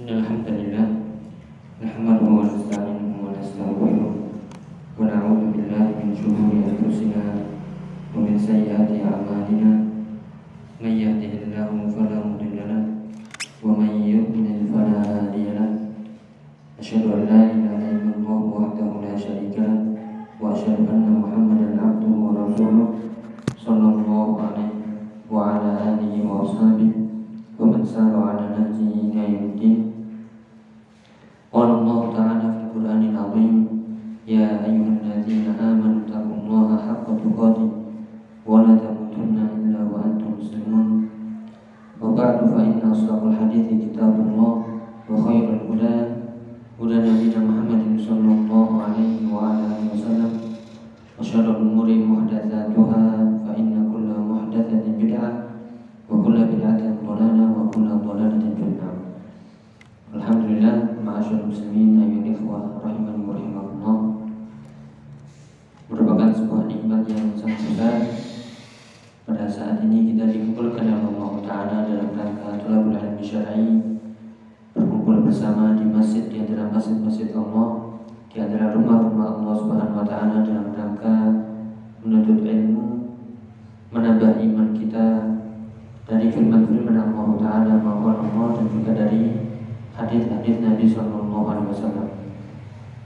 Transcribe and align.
إن 0.00 0.08
الحمد 0.08 0.48
لله 0.58 0.86
نحمده 1.84 2.26
ونستعينه 2.26 3.14
ونستغفره 3.24 4.10
ونعوذ 4.98 5.42
بالله 5.54 5.86
من 6.02 6.10
شرور 6.18 6.50
أنفسنا 6.70 7.22
ومن 8.16 8.34
سيئات 8.38 8.90
أعمالنا 8.90 9.70
من 10.82 10.92
يهده 11.04 11.32
الله 11.46 11.70
فلا 11.94 12.18
مضل 12.26 12.56
له 12.58 12.82
ومن 13.62 13.90
يضلل 14.02 14.58
فلا 14.74 14.98
هادي 15.14 15.44
له 15.58 15.70
أشهد 16.82 17.04
أن 17.14 17.20
لا 17.30 17.40
إله 17.54 17.80
إلا 17.94 18.10
الله 18.18 18.40
وحده 18.58 18.90
لا 19.06 19.14
شريك 19.16 19.54
له 19.62 19.78
وأشهد 20.42 20.90
أن 20.90 21.06
محمدا 21.22 21.68
عبده 21.86 22.12
ورسوله 22.24 22.88
صلى 23.62 23.88
الله 23.94 24.28
عليه 24.42 24.72
وعلى 25.30 25.70
آله 25.90 26.14
وأصحابه 26.26 26.90
ومن 27.60 27.84
سار 27.84 28.14
على 28.28 28.44
نهجه 28.58 28.90
إلى 29.06 29.22
يوم 29.32 29.44
الدين 29.54 29.83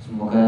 Semoga 0.08 0.47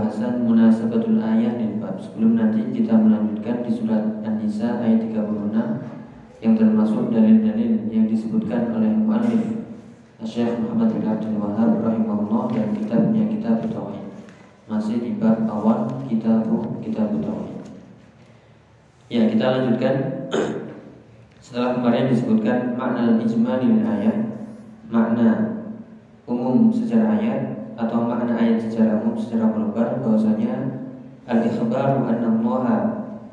pembahasan 0.00 0.48
munasabatul 0.48 1.20
ayat 1.20 1.60
dan 1.60 1.76
bab 1.76 2.00
Sebelum 2.00 2.32
nanti 2.32 2.72
kita 2.72 2.96
melanjutkan 2.96 3.60
di 3.60 3.68
surat 3.68 4.24
An-Nisa 4.24 4.80
ayat 4.80 5.12
36 5.12 6.40
Yang 6.40 6.54
termasuk 6.56 7.12
dalil-dalil 7.12 7.92
yang 7.92 8.08
disebutkan 8.08 8.72
oleh 8.72 8.88
mu'alif 8.96 9.60
Syekh 10.24 10.56
Muhammad 10.56 10.96
bin 10.96 11.04
Abdul 11.04 11.36
Wahab 11.36 11.84
rahimahullah 11.84 12.48
dan 12.52 12.76
kitabnya 12.76 13.24
Kitab 13.24 13.64
Tauhid. 13.72 14.04
Masih 14.68 15.00
di 15.00 15.16
bab 15.16 15.48
awal 15.48 15.88
Kitab 16.08 16.44
Kitab 16.84 17.08
Tauhid. 17.20 17.60
Ya 19.08 19.28
kita 19.28 19.44
lanjutkan. 19.48 19.96
Setelah 21.44 21.80
kemarin 21.80 22.12
disebutkan 22.12 22.76
makna 22.76 23.16
ijmalil 23.16 23.80
ayat, 23.80 24.16
makna 24.92 25.28
umum 26.28 26.68
secara 26.68 27.16
ayat 27.16 27.59
atau 27.80 28.04
makna 28.04 28.36
ayat 28.36 28.60
secara 28.60 29.00
umum 29.00 29.16
secara 29.16 29.48
global 29.56 29.88
bahwasanya 30.04 30.84
al 31.24 31.40
ikhbar 31.40 32.04
anna 32.04 32.28
Allah 32.28 32.64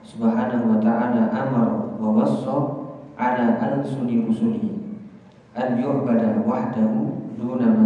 subhanahu 0.08 0.72
wa 0.72 0.80
ta'ala 0.80 1.28
amar 1.36 2.00
wa 2.00 2.16
wassa 2.16 2.88
ala 3.20 3.60
al-sunni 3.60 4.24
rusulihi 4.24 5.04
an 5.52 5.76
yu'bada 5.76 6.40
wahdahu 6.48 7.36
duna 7.36 7.76
ma 7.76 7.84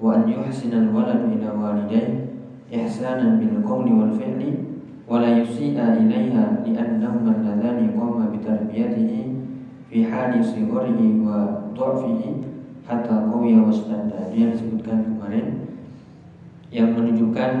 wa 0.00 0.16
an 0.16 0.24
yuhsina 0.24 0.88
al-walad 0.88 1.28
ila 1.28 1.48
walidayhi 1.52 2.32
ihsanan 2.72 3.36
bil 3.36 3.60
qawli 3.60 3.92
wal 3.92 4.14
fi'li 4.16 4.56
wa 5.04 5.20
la 5.20 5.36
yusi'a 5.36 6.00
ilaiha 6.00 6.64
li'annahu 6.64 7.28
alladhani 7.28 7.92
qama 7.92 8.32
bi 8.32 8.40
tarbiyatihi 8.40 9.20
fi 9.92 9.98
hali 10.08 10.40
sigharihi 10.40 11.20
wa 11.20 11.68
dha'fihi 11.76 12.40
hatta 12.88 13.28
qawiya 13.28 13.60
wastanda 13.68 14.32
dia 14.32 14.48
disebutkan 14.48 15.11
kemarin 15.32 15.64
yang 16.68 16.92
menunjukkan 16.92 17.52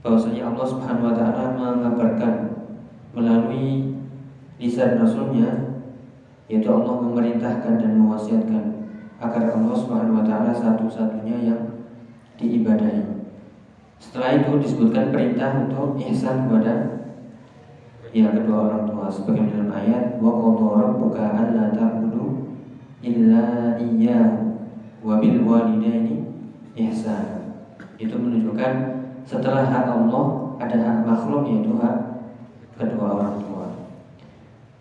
bahwasanya 0.00 0.48
Allah 0.48 0.64
Subhanahu 0.64 1.12
wa 1.12 1.14
taala 1.16 1.44
mengabarkan 1.52 2.34
melalui 3.12 3.92
lisan 4.56 4.96
rasulnya 4.96 5.76
yaitu 6.48 6.72
Allah 6.72 7.04
memerintahkan 7.04 7.76
dan 7.76 8.00
mewasiatkan 8.00 8.64
agar 9.20 9.52
Allah 9.52 9.76
Subhanahu 9.76 10.20
wa 10.20 10.24
taala 10.24 10.56
satu-satunya 10.56 11.52
yang 11.52 11.60
diibadahi. 12.40 13.28
Setelah 14.00 14.40
itu 14.40 14.56
disebutkan 14.56 15.12
perintah 15.12 15.68
untuk 15.68 16.00
ihsan 16.00 16.48
kepada 16.48 16.96
ya 18.08 18.32
kedua 18.32 18.72
orang 18.72 18.88
tua 18.88 19.12
sebagai 19.12 19.52
dalam 19.52 19.68
ayat 19.68 20.16
wa 20.16 20.32
qadara 20.32 20.96
rabbuka 20.96 21.24
alla 21.28 21.68
ta'budu 21.76 22.56
illa 23.04 23.76
iyyahu 23.76 24.48
wa 25.04 25.20
bil 25.20 25.44
walidaini 25.44 26.27
ihsan. 26.86 27.58
Itu 27.98 28.14
menunjukkan 28.14 28.72
setelah 29.26 29.66
hak 29.66 29.86
Allah 29.90 30.54
ada 30.62 30.76
hak 30.78 30.98
makhluk 31.02 31.42
yaitu 31.50 31.74
hak 31.78 31.96
kedua 32.78 33.18
orang 33.18 33.42
tua. 33.42 33.66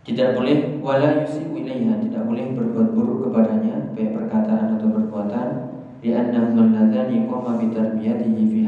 Tidak 0.05 0.37
boleh 0.37 0.79
wala 0.79 1.25
yusiu 1.25 1.51
ilaiha, 1.51 1.99
tidak 1.99 2.23
boleh 2.29 2.53
berbuat 2.53 2.95
buruk 2.95 3.27
kepadanya 3.27 3.91
baik 3.97 4.15
perkataan 4.15 4.77
atau 4.77 4.87
perbuatan 4.93 5.47
li'annahum 5.99 6.71
alladzani 6.71 7.25
qama 7.25 7.59
bi 7.59 7.73
tarbiyatihi 7.73 8.43
fi 8.47 8.59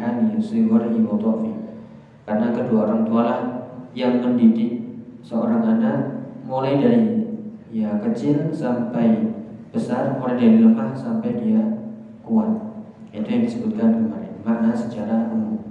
karena 2.30 2.48
kedua 2.54 2.80
orang 2.86 3.04
tua 3.10 3.22
lah 3.26 3.40
yang 3.98 4.22
mendidik 4.22 4.86
seorang 5.26 5.66
anak 5.66 5.98
mulai 6.46 6.78
dari 6.78 7.26
ya 7.74 7.98
kecil 8.02 8.54
sampai 8.54 9.34
besar 9.74 10.18
mulai 10.22 10.38
dari 10.38 10.62
lemah 10.62 10.94
sampai 10.94 11.42
dia 11.42 11.62
kuat 12.22 12.69
itu 13.10 13.28
yang 13.28 13.44
disebutkan 13.46 13.90
kemarin 14.06 14.34
makna 14.46 14.72
secara 14.74 15.30
umum 15.34 15.62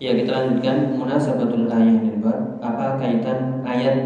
ya 0.00 0.16
kita 0.16 0.30
lanjutkan 0.32 0.96
munasabatul 0.96 1.68
ayat 1.68 2.00
ini 2.02 2.20
apa 2.64 2.96
kaitan 2.96 3.60
ayat 3.64 3.96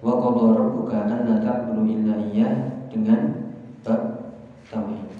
wa 0.00 0.16
qadara 0.18 0.66
rabbuka 0.66 1.04
alla 1.04 1.36
ta'budu 1.38 1.84
illa 1.84 2.16
iyyah 2.32 2.52
dengan 2.88 3.52
bab 3.84 4.32
tauhid 4.72 5.12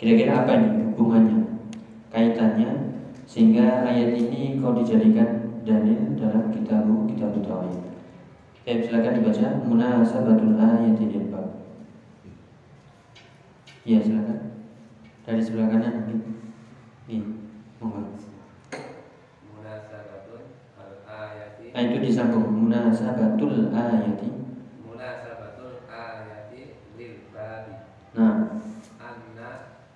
Kira-kira 0.00 0.32
apa 0.32 0.56
nih 0.56 0.72
hubungannya, 0.96 1.60
kaitannya 2.08 2.96
sehingga 3.28 3.84
ayat 3.84 4.16
ini 4.16 4.56
kau 4.56 4.72
dijadikan 4.72 5.60
dalil 5.60 6.16
dalam 6.16 6.48
kitab 6.48 6.88
kitab 7.04 7.36
tauhid. 7.44 7.84
Oke, 8.64 8.72
silakan 8.80 9.20
dibaca 9.20 9.46
munasabatul 9.68 10.56
ayat 10.56 10.96
ini 10.96 11.28
Pak. 11.28 11.46
Iya, 13.84 14.00
silakan. 14.00 14.49
Dari 15.30 15.46
sebelah 15.46 15.70
kanan 15.70 16.10
mungkin. 16.10 16.42
Nih, 17.06 17.22
monggo. 17.78 18.18
Munasabatul 19.46 20.58
ayati. 21.06 21.70
Nah, 21.70 21.82
itu 21.86 21.96
disambung 22.02 22.50
munasabatul 22.50 23.70
ayati. 23.70 24.26
Munasabatul 24.82 25.86
ayati 25.86 26.82
lil 26.98 27.30
babi. 27.30 27.78
Nah, 28.18 28.58
Anna 28.98 29.50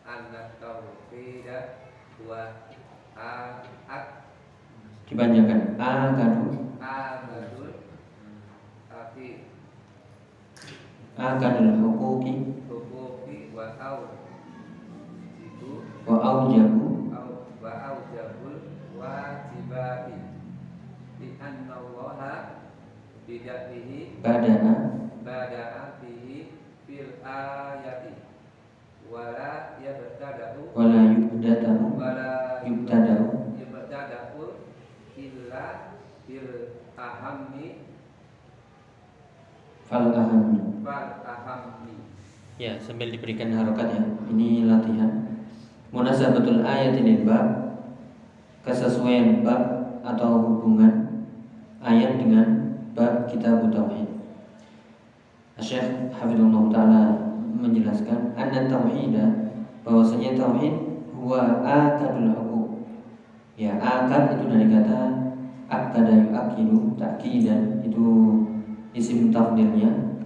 anna 0.07 0.55
tauhida 0.63 1.83
wa 2.23 2.71
a 3.19 3.59
ak 3.91 4.05
dipanjangkan 5.11 5.75
a 5.83 6.15
kadu 6.15 6.79
abadul 6.79 7.75
tapi 8.87 9.51
akadul 11.19 11.75
huquqi 11.83 12.33
hukuki 12.71 13.51
wa 13.51 13.75
au 13.83 14.24
wa 16.05 16.17
aujabu 16.21 17.09
au 17.17 17.31
wa 17.65 17.73
au 17.89 17.97
jabul 18.12 18.61
wajibati 19.01 20.17
di 21.17 21.27
anna 21.41 21.81
allaha 21.81 22.61
bidatihi 23.25 24.21
bada'a 24.21 25.01
bada'a 25.25 25.97
bihi 26.05 26.53
fil 26.85 27.25
ayati. 27.25 28.21
Wala 29.09 29.81
yabtada'u 29.81 30.73
wala 30.77 31.12
yubdatahu 31.12 31.97
wala 31.97 32.61
yubtada'u. 32.65 33.57
yabtada'u 33.61 34.45
illa 35.17 35.97
bil 36.29 36.49
ahammi. 36.97 37.85
Fal 39.89 40.09
ahammi. 40.12 40.85
Fal 40.85 41.09
ahammi. 41.25 41.97
Ya, 42.57 42.81
sambil 42.81 43.12
diberikan 43.12 43.53
harokat 43.53 43.93
ya. 43.93 44.03
Ini 44.33 44.69
latihan. 44.69 45.12
Munasabatul 45.94 46.67
ayat 46.67 46.99
ini 46.99 47.23
bab 47.23 47.79
kesesuaian 48.67 49.46
bab 49.46 49.62
atau 50.02 50.43
hubungan 50.43 51.23
ayat 51.79 52.19
dengan 52.19 52.75
bab 52.99 53.31
kitab 53.31 53.62
tauhid. 53.70 54.11
Syekh 55.62 56.11
Hafizullah 56.11 56.67
taala 56.75 57.02
menjelaskan 57.55 58.35
anna 58.35 58.67
tauhida 58.67 59.55
bahwasanya 59.87 60.35
tauhid 60.35 60.75
huwa 61.14 61.62
akadul 61.62 62.43
huquq. 62.43 62.70
Ya, 63.55 63.79
akad 63.79 64.35
itu 64.35 64.50
dari 64.50 64.67
kata 64.67 64.99
akada 65.70 66.11
yuakidu 66.26 66.99
takidan 66.99 67.87
itu 67.87 68.06
isim 68.99 69.31
tafdilnya 69.31 70.19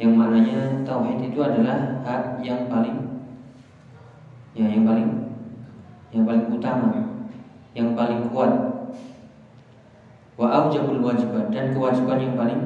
yang 0.00 0.16
maknanya 0.16 0.80
tauhid 0.80 1.28
itu 1.28 1.44
adalah 1.44 2.00
hak 2.08 2.40
yang 2.40 2.72
paling 2.72 3.09
ya 4.60 4.68
yang 4.68 4.84
paling 4.84 5.08
yang 6.12 6.28
paling 6.28 6.44
utama 6.52 7.10
yang 7.74 7.94
paling 7.94 8.30
kuat. 8.30 8.52
Wa 10.40 10.46
aujabul 10.48 11.04
wajibat 11.04 11.52
dan 11.52 11.76
kewajiban 11.76 12.18
yang 12.18 12.34
paling 12.34 12.60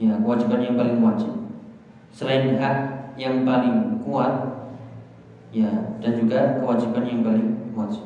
ya 0.00 0.12
kewajiban 0.20 0.60
yang 0.64 0.76
paling 0.76 0.98
wajib. 1.04 1.32
Selain 2.08 2.56
hak 2.56 2.76
yang 3.20 3.44
paling 3.44 4.00
kuat 4.00 4.32
ya 5.52 5.68
dan 6.00 6.12
juga 6.16 6.56
kewajiban 6.60 7.04
yang 7.04 7.20
paling 7.20 7.48
wajib. 7.76 8.04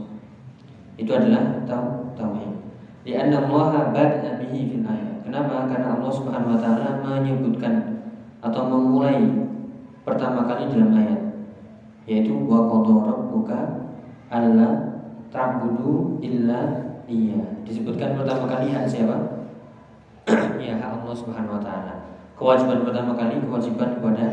Itu 0.99 1.11
adalah 1.15 1.63
tau 1.65 2.11
tauhid. 2.19 2.51
Di 3.03 3.19
Allah 3.19 3.91
bada'a 3.91 4.39
bihi 4.39 4.61
fil 4.71 4.87
ayat. 4.87 5.27
Kenapa? 5.27 5.67
Karena 5.71 5.99
Allah 5.99 6.13
Subhanahu 6.13 6.55
wa 6.55 6.61
taala 6.61 6.89
menyebutkan 7.03 8.03
atau 8.43 8.63
memulai 8.67 9.23
pertama 10.03 10.47
kali 10.51 10.67
dalam 10.75 10.91
ayat 10.99 11.22
yaitu 12.09 12.35
wa 12.47 12.67
qadara 12.67 13.15
rabbuka 13.15 13.61
alla 14.33 14.69
ta'budu 15.31 16.19
illa 16.23 16.61
iya. 17.07 17.41
Disebutkan 17.63 18.19
pertama 18.19 18.49
kali 18.49 18.73
hak 18.73 18.89
siapa? 18.89 19.17
ya 20.63 20.79
hak 20.79 21.03
Allah 21.03 21.15
Subhanahu 21.15 21.59
wa 21.59 21.63
taala. 21.63 21.95
Kewajiban 22.35 22.83
pertama 22.83 23.13
kali 23.15 23.39
kewajiban 23.39 24.01
kepada 24.01 24.27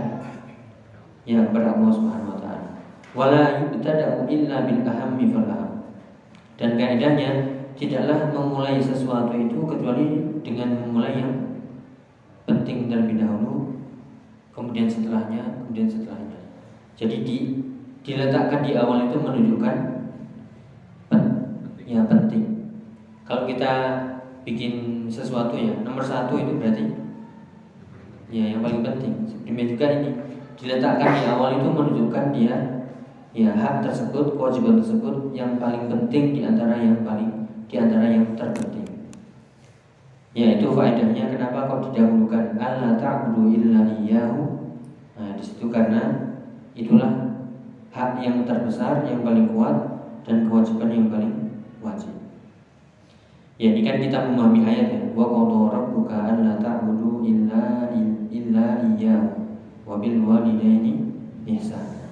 ya 1.28 1.46
kepada 1.46 1.78
Allah 1.78 1.92
Subhanahu 1.94 2.34
wa 2.36 2.40
taala. 2.42 2.68
Wala 3.14 3.44
yubtada'u 3.66 4.26
illa 4.30 4.66
bil 4.66 4.82
ahammi 4.86 5.26
fal. 5.30 5.50
Dan 6.60 6.76
kaidahnya 6.76 7.32
tidaklah 7.80 8.36
memulai 8.36 8.84
sesuatu 8.84 9.32
itu 9.32 9.64
kecuali 9.64 10.20
dengan 10.44 10.76
memulai 10.84 11.24
yang 11.24 11.34
penting 12.44 12.92
terlebih 12.92 13.24
dahulu, 13.24 13.80
kemudian 14.52 14.92
setelahnya, 14.92 15.64
kemudian 15.64 15.88
setelahnya. 15.88 16.39
Jadi 17.00 17.24
di, 17.24 17.38
diletakkan 18.04 18.60
di 18.60 18.76
awal 18.76 19.08
itu 19.08 19.16
menunjukkan 19.16 19.76
pen, 21.08 21.24
ya 21.88 22.04
penting. 22.04 22.76
Kalau 23.24 23.48
kita 23.48 23.72
bikin 24.44 25.08
sesuatu 25.08 25.56
ya 25.56 25.80
nomor 25.80 26.04
satu 26.04 26.36
itu 26.36 26.60
berarti 26.60 26.92
ya 28.28 28.52
yang 28.52 28.60
paling 28.60 28.84
penting. 28.84 29.16
Demikian 29.48 29.80
juga 29.80 29.88
ini 29.96 30.10
diletakkan 30.60 31.10
di 31.16 31.24
awal 31.32 31.56
itu 31.56 31.72
menunjukkan 31.72 32.26
dia 32.36 32.56
ya 33.32 33.56
hak 33.56 33.80
tersebut 33.80 34.36
kewajiban 34.36 34.84
tersebut 34.84 35.32
yang 35.32 35.56
paling 35.56 35.88
penting 35.88 36.36
di 36.36 36.42
antara 36.44 36.76
yang 36.76 37.00
paling 37.08 37.48
di 37.72 37.80
antara 37.80 38.12
yang 38.12 38.36
terpenting. 38.36 39.08
Yaitu 40.36 40.68
faedahnya 40.76 41.32
kenapa 41.32 41.64
kok 41.64 41.90
didahulukan 41.90 42.60
Allah 42.60 43.00
ta'budu 43.00 43.56
illa 43.56 43.88
iyyahu. 43.88 44.44
Nah, 45.16 45.32
di 45.40 45.44
situ 45.44 45.68
karena 45.72 46.29
itulah 46.74 47.40
hak 47.90 48.22
yang 48.22 48.46
terbesar, 48.46 49.06
yang 49.06 49.26
paling 49.26 49.54
kuat 49.54 49.76
dan 50.26 50.46
kewajiban 50.46 50.90
yang 50.90 51.08
paling 51.10 51.34
wajib. 51.82 52.14
Ya, 53.60 53.76
ini 53.76 53.82
kan 53.84 53.98
kita 54.00 54.18
memahami 54.32 54.64
ayat 54.64 54.88
ya. 54.94 55.02
Wa 55.12 55.26
qadara 55.28 55.68
rabbuka 55.76 56.16
alla 56.16 56.56
ta'budu 56.62 57.28
illa 57.28 57.92
illa 58.32 58.68
iyyahu 58.88 59.36
wa 59.84 60.00
bil 60.00 60.22
walidaini 60.24 61.12
ihsana. 61.44 62.08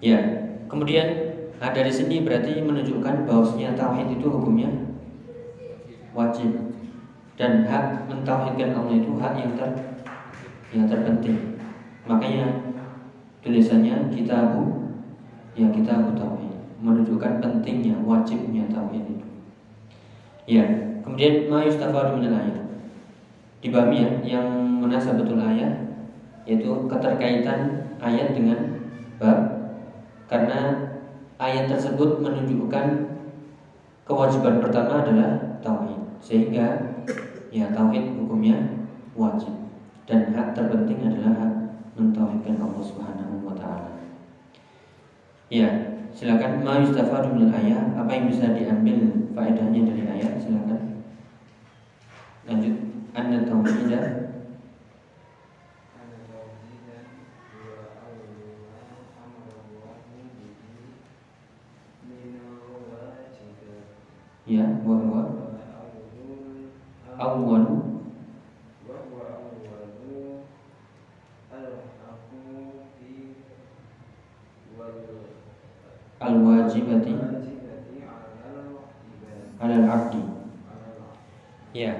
Ya, 0.00 0.16
kemudian 0.70 1.30
Nah 1.60 1.76
dari 1.76 1.92
sini 1.92 2.24
berarti 2.24 2.56
menunjukkan 2.64 3.28
bahwasanya 3.28 3.76
tauhid 3.76 4.16
itu 4.16 4.32
hukumnya 4.32 4.72
wajib 6.16 6.72
dan 7.36 7.68
hak 7.68 8.08
mentauhidkan 8.08 8.72
Allah 8.72 8.96
itu 8.96 9.12
hak 9.20 9.34
yang 9.36 9.52
ter 9.60 9.68
yang 10.72 10.88
terpenting. 10.88 11.60
Makanya 12.08 12.69
tulisannya 13.40 14.12
kitabu 14.12 14.92
ya 15.56 15.68
kita 15.72 16.12
tauhid. 16.14 16.54
Menunjukkan 16.80 17.44
pentingnya 17.44 18.00
wajibnya 18.04 18.64
tauhid 18.72 19.04
itu. 19.04 19.26
Ya, 20.48 20.64
kemudian 21.04 21.52
ma 21.52 21.64
yustafadu 21.64 22.16
minal 22.16 22.40
ayat. 22.40 22.64
Dibahami 23.60 23.96
ya 24.00 24.10
yang 24.24 24.48
betul 24.80 25.36
ayat 25.36 25.92
yaitu 26.48 26.72
keterkaitan 26.88 27.84
ayat 28.00 28.32
dengan 28.32 28.80
bab. 29.20 29.38
Karena 30.24 30.88
ayat 31.36 31.68
tersebut 31.68 32.24
menunjukkan 32.24 32.86
kewajiban 34.08 34.64
pertama 34.64 35.04
adalah 35.04 35.60
tauhid. 35.60 36.00
Sehingga 36.24 36.96
ya 37.52 37.68
tauhid 37.76 38.16
hukumnya 38.16 38.56
wajib. 39.12 39.52
Dan 40.08 40.32
hak 40.32 40.56
terpenting 40.56 41.04
adalah 41.06 41.36
hak 41.38 41.52
mentauhidkan 42.00 42.56
Allah 42.56 42.82
Subhanahu 42.82 43.44
wa 43.44 43.52
taala. 43.52 44.00
Ya, 45.52 46.00
silakan. 46.16 46.64
Ma 46.64 46.80
yustafadu 46.80 47.36
min 47.36 47.52
ayat, 47.52 47.92
apa 47.92 48.08
yang 48.08 48.32
bisa 48.32 48.56
diambil 48.56 49.28
faedahnya 49.36 49.80
dari 49.84 50.04
ayat? 50.08 50.40
Silakan. 50.40 51.04
Lanjut, 52.48 52.76
anna 53.12 53.44
tauhidah 53.44 54.30
ya 64.50 64.66
wa 64.86 64.96
huwa 64.96 65.24
awwalu 67.18 67.82
al 76.20 76.34
wajibati 76.42 77.14
al 79.60 79.90
abdi 79.90 80.22
ya 81.74 81.94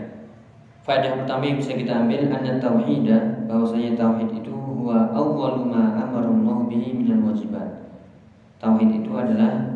yang 1.38 1.58
bisa 1.62 1.78
kita 1.78 1.92
ambil 2.02 2.26
anna 2.26 2.58
tauhida 2.58 3.46
bahwasanya 3.46 3.94
tauhid 3.94 4.42
itu 4.42 4.50
huwa 4.50 5.14
awwalu 5.14 5.70
ma 5.70 5.94
amara 5.94 6.26
Allah 6.26 6.56
bihi 6.66 6.98
minal 6.98 7.30
wajibat 7.30 7.86
tauhid 8.58 9.04
itu 9.04 9.10
adalah 9.14 9.70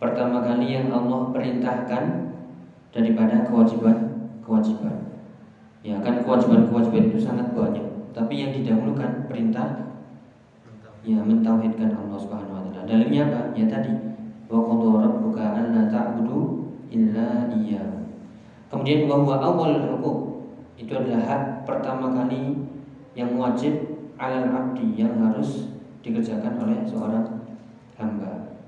pertama 0.00 0.40
kali 0.40 0.72
yang 0.72 0.88
Allah 0.88 1.28
perintahkan 1.32 2.04
daripada 2.90 3.46
kewajiban-kewajiban. 3.46 4.96
Ya 5.80 5.96
kan 6.00 6.24
kewajiban-kewajiban 6.24 7.12
itu 7.12 7.18
sangat 7.20 7.52
banyak, 7.52 7.84
tapi 8.12 8.40
yang 8.40 8.52
didahulukan 8.52 9.28
perintah 9.28 9.96
ya 11.00 11.20
mentauhidkan 11.24 11.96
Allah 11.96 12.18
Subhanahu 12.20 12.60
wa 12.60 12.62
taala. 12.72 12.84
Dalilnya 12.84 13.28
apa? 13.32 13.40
Ya 13.56 13.64
tadi 13.68 13.92
wa 14.50 14.60
qadara 14.66 15.08
rabbuka 15.08 15.44
alla 15.56 15.82
ta'budu 15.88 16.40
illa 16.92 17.48
iya. 17.56 17.80
Kemudian 18.68 19.08
bahwa 19.08 19.34
awal 19.40 19.72
hukum 19.96 20.29
itu 20.90 20.98
adalah 20.98 21.22
hak 21.22 21.42
pertama 21.70 22.10
kali 22.10 22.66
yang 23.14 23.38
wajib 23.38 23.94
alal 24.18 24.50
abdi 24.50 24.98
yang 24.98 25.22
harus 25.22 25.70
dikerjakan 26.02 26.58
oleh 26.66 26.82
seorang 26.82 27.46
hamba. 27.94 28.58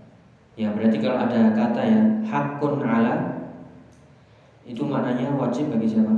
Ya 0.54 0.70
berarti 0.70 1.02
kalau 1.02 1.18
ada 1.18 1.50
kata 1.50 1.82
ya 1.82 2.00
hakun 2.22 2.78
ala 2.78 3.42
itu 4.62 4.86
maknanya 4.86 5.34
wajib 5.34 5.74
bagi 5.74 5.90
siapa? 5.90 6.14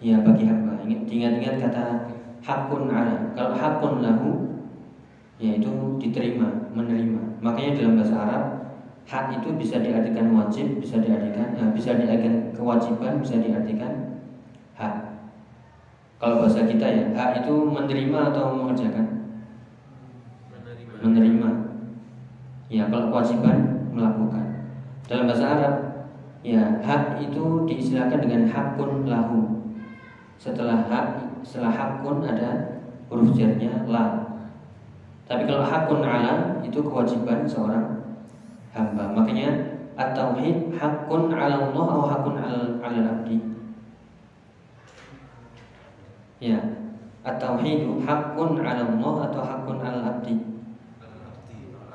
Ya 0.00 0.24
bagi 0.24 0.48
hamba. 0.48 0.80
Ingat-ingat 0.80 1.60
kata 1.68 2.16
hakun 2.40 2.88
ala. 2.88 3.36
Kalau 3.36 3.52
hakun 3.60 4.00
lahu 4.00 4.30
yaitu 5.36 5.68
diterima, 6.00 6.72
menerima. 6.72 7.44
Makanya 7.44 7.76
dalam 7.76 8.00
bahasa 8.00 8.16
Arab 8.24 8.44
hak 9.06 9.38
itu 9.38 9.54
bisa 9.54 9.78
diartikan 9.78 10.34
wajib, 10.34 10.82
bisa 10.82 10.98
diartikan 10.98 11.54
ya, 11.54 11.70
bisa 11.70 11.94
diartikan 11.94 12.50
kewajiban, 12.50 13.22
bisa 13.22 13.38
diartikan 13.38 14.18
hak. 14.74 14.94
Kalau 16.18 16.42
bahasa 16.42 16.66
kita 16.66 16.86
ya, 16.90 17.04
hak 17.14 17.46
itu 17.46 17.54
menerima 17.70 18.34
atau 18.34 18.44
mengerjakan? 18.58 19.06
Menerima. 20.50 20.94
Menerima. 21.06 21.50
Ya, 22.66 22.90
kalau 22.90 23.14
kewajiban 23.14 23.58
melakukan. 23.94 24.44
Dalam 25.06 25.30
bahasa 25.30 25.46
Arab, 25.54 25.74
ya 26.42 26.82
hak 26.82 27.22
itu 27.22 27.62
diistilahkan 27.70 28.18
dengan 28.26 28.50
hakun 28.50 29.06
lahu. 29.06 29.70
Setelah 30.34 30.82
hak, 30.90 31.06
setelah 31.46 31.70
hakun 31.70 32.26
ada 32.26 32.82
huruf 33.06 33.38
jarnya 33.38 33.86
la. 33.86 34.34
Tapi 35.30 35.46
kalau 35.46 35.62
hakun 35.62 36.02
ala 36.02 36.58
itu 36.66 36.82
kewajiban 36.82 37.46
seorang 37.46 37.95
hamba. 38.76 39.16
Makanya 39.16 39.48
at-tauhid 39.96 40.76
hakun 40.76 41.32
ala 41.32 41.72
Allah 41.72 41.88
atau 41.88 42.04
hakun 42.04 42.36
ala, 42.36 42.58
ala 42.84 43.00
abdi. 43.16 43.40
Ya, 46.36 46.60
at-tauhid 47.24 48.04
hakun 48.04 48.60
ala 48.60 48.82
Allah 48.84 49.14
atau 49.32 49.42
hakun 49.42 49.80
ala 49.80 50.00
abdi. 50.04 50.36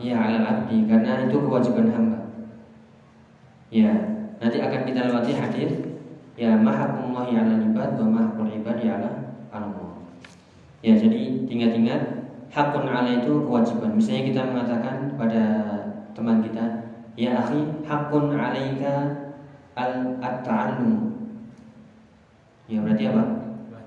Ya, 0.02 0.18
ala 0.18 0.40
abdi 0.50 0.90
karena 0.90 1.30
itu 1.30 1.38
kewajiban 1.38 1.94
hamba. 1.94 2.20
Ya, 3.70 3.94
nanti 4.42 4.58
akan 4.58 4.82
kita 4.84 5.08
lewati 5.08 5.38
hadis 5.38 5.72
ya 6.36 6.58
mahakullahi 6.58 7.38
ala 7.38 7.62
ibad 7.62 7.96
wa 8.02 8.08
mahakul 8.10 8.50
ibadi 8.50 8.90
ala 8.90 9.38
Allah. 9.54 10.02
Ya, 10.82 10.98
jadi 10.98 11.46
ingat-ingat 11.46 12.02
hakun 12.50 12.90
ala 12.90 13.22
itu 13.22 13.46
kewajiban. 13.46 13.96
Misalnya 13.96 14.24
kita 14.34 14.42
mengatakan 14.50 15.16
pada 15.16 15.44
teman 16.12 16.44
kita, 16.44 16.66
ya 17.16 17.44
akhi, 17.44 17.84
hakun 17.86 18.36
alaika 18.36 18.94
al 19.76 20.18
at-ta'allum. 20.20 21.12
Ya, 22.68 22.80
berarti 22.80 23.04
apa? 23.12 23.24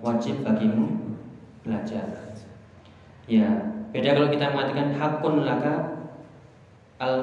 Wajib 0.05 0.45
bagimu 0.45 1.17
belajar. 1.65 2.05
Ya, 3.25 3.49
beda 3.89 4.13
kalau 4.13 4.29
kita 4.29 4.53
mengatakan 4.53 4.93
hakun 4.93 5.49
laka 5.49 5.75
al 7.01 7.17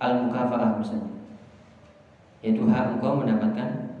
al 0.00 0.12
mukafaah 0.24 0.80
misalnya. 0.80 1.12
Yaitu 2.40 2.64
hak 2.64 2.96
engkau 2.96 3.20
mendapatkan 3.20 4.00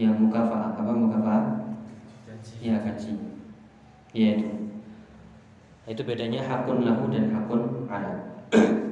yang 0.00 0.16
mukafaah. 0.16 0.80
Apa 0.80 0.92
mukafaah? 0.96 1.44
Ya 2.64 2.80
gaji. 2.80 3.12
Ya 4.16 4.40
itu. 4.40 4.48
Itu 5.84 6.00
bedanya 6.08 6.40
hakun 6.40 6.88
lahu 6.88 7.12
dan 7.12 7.28
hakun 7.36 7.84
ala. 7.92 8.16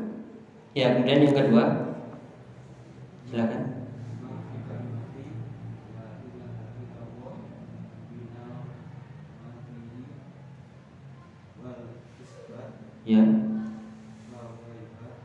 ya 0.73 0.97
kemudian 0.97 1.25
yang 1.29 1.37
kedua, 1.37 1.65
silakan. 3.29 3.63
Ya, 13.03 13.19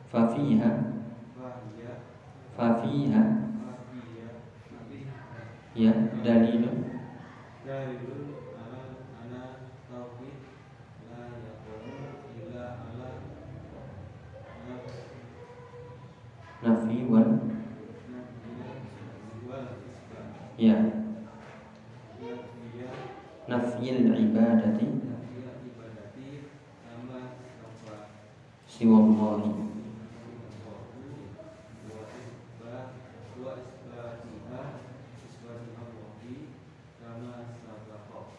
fafiha, 0.10 0.72
fafiha, 2.58 3.24
ya 5.78 5.94
dalilun 6.26 6.67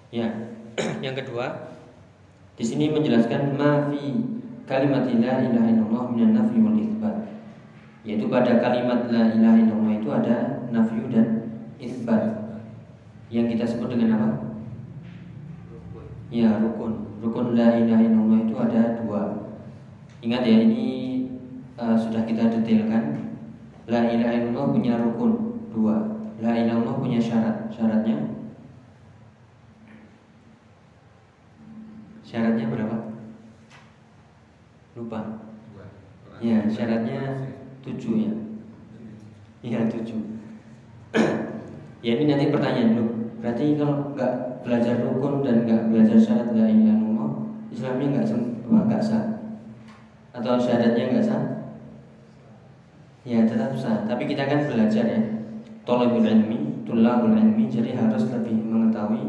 Ya, 0.08 0.32
yang 1.04 1.12
kedua 1.12 1.76
di 2.56 2.64
sini 2.64 2.88
menjelaskan 2.88 3.60
mafi 3.60 4.24
kalimat 4.64 5.04
la 5.04 5.36
ilaha 5.44 5.68
illallah 5.68 6.04
minan 6.16 6.32
nafi 6.32 6.56
wal 6.64 6.80
itsbat. 6.80 7.28
Yaitu 8.08 8.24
pada 8.32 8.56
kalimat 8.56 9.12
la 9.12 9.36
ilaha 9.36 9.56
illallah 9.60 9.92
itu 10.00 10.08
ada 10.08 10.36
nafyu 10.72 11.12
dan 11.12 11.52
itsbat. 11.76 12.40
Yang 13.28 13.46
kita 13.56 13.64
sebut 13.68 13.92
dengan 13.92 14.16
apa? 14.16 14.28
Ya, 16.32 16.56
rukun. 16.56 17.20
Rukun 17.20 17.52
la 17.52 17.76
ilaha 17.76 18.00
illallah 18.00 18.38
itu 18.48 18.56
ada 18.56 18.82
dua. 19.04 19.52
Ingat 20.24 20.42
ya, 20.48 20.56
ini 20.64 20.88
uh, 21.76 22.00
sudah 22.00 22.24
kita 22.24 22.48
detailkan. 22.48 23.36
La 23.84 24.08
ilaha 24.08 24.32
illallah 24.40 24.66
punya 24.72 24.96
rukun 24.96 25.32
dua. 25.68 26.16
La 26.40 26.56
ilaha 26.56 26.80
illallah 26.80 26.96
punya 26.96 27.20
syarat. 27.20 27.68
Syaratnya 27.68 28.37
syaratnya 36.78 37.50
tujuh 37.82 38.14
ya. 38.22 38.32
Iya 39.66 39.80
tujuh. 39.90 40.22
ya 42.06 42.12
ini 42.14 42.30
nanti 42.30 42.54
pertanyaan 42.54 42.94
dulu. 42.94 43.12
Berarti 43.42 43.74
kalau 43.74 44.14
nggak 44.14 44.62
belajar 44.62 44.94
rukun 45.02 45.42
dan 45.42 45.66
nggak 45.66 45.90
belajar 45.90 46.14
syarat 46.14 46.54
la 46.54 46.70
ilaha 46.70 47.26
Islamnya 47.74 48.06
nggak 48.14 48.26
nggak 48.70 49.02
sah. 49.02 49.24
Atau 50.30 50.54
syaratnya 50.62 51.10
nggak 51.10 51.26
sah? 51.26 51.42
Ya 53.26 53.42
tetap 53.42 53.74
sah. 53.74 54.06
Tapi 54.06 54.30
kita 54.30 54.46
kan 54.46 54.70
belajar 54.70 55.02
ya. 55.02 55.20
Tolabul 55.82 56.22
ilmi, 56.22 56.86
tulabul 56.86 57.34
ilmi, 57.34 57.66
jadi 57.66 57.98
harus 57.98 58.30
lebih 58.30 58.54
mengetahui 58.54 59.24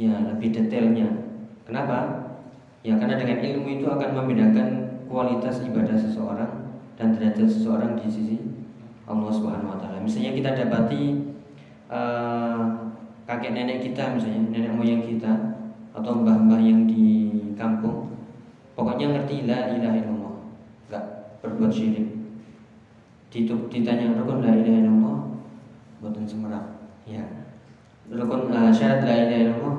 ya 0.00 0.16
lebih 0.32 0.48
detailnya. 0.48 1.12
Kenapa? 1.68 2.24
Ya 2.80 2.96
karena 2.96 3.20
dengan 3.20 3.42
ilmu 3.42 3.68
itu 3.80 3.84
akan 3.84 4.10
membedakan 4.16 4.83
kualitas 5.14 5.62
ibadah 5.62 5.94
seseorang 5.94 6.74
dan 6.98 7.14
derajat 7.14 7.46
seseorang 7.46 7.94
di 7.94 8.10
sisi 8.10 8.36
Allah 9.06 9.30
Subhanahu 9.30 9.70
wa 9.70 9.78
taala. 9.78 10.02
Misalnya 10.02 10.34
kita 10.34 10.50
dapati 10.58 11.02
eh, 11.86 12.62
kakek 13.22 13.54
nenek 13.54 13.78
kita 13.86 14.18
misalnya, 14.18 14.50
nenek 14.50 14.74
moyang 14.74 15.06
kita 15.06 15.62
atau 15.94 16.18
mbah-mbah 16.18 16.58
yang 16.58 16.90
di 16.90 17.30
kampung 17.54 18.10
pokoknya 18.74 19.14
ngerti 19.14 19.46
la 19.46 19.70
ilaha 19.70 19.96
illallah, 20.02 20.34
enggak 20.90 21.04
berbuat 21.46 21.70
syirik. 21.70 22.10
Ditanya 23.70 24.18
rukun 24.18 24.42
la 24.42 24.50
ilaha 24.50 24.78
illallah, 24.82 25.18
buatan 26.02 26.26
semerap. 26.26 26.90
Ya. 27.06 27.22
Rukun 28.10 28.50
eh, 28.50 28.72
syarat 28.74 29.06
la 29.06 29.14
ilaha 29.14 29.42
illallah 29.46 29.76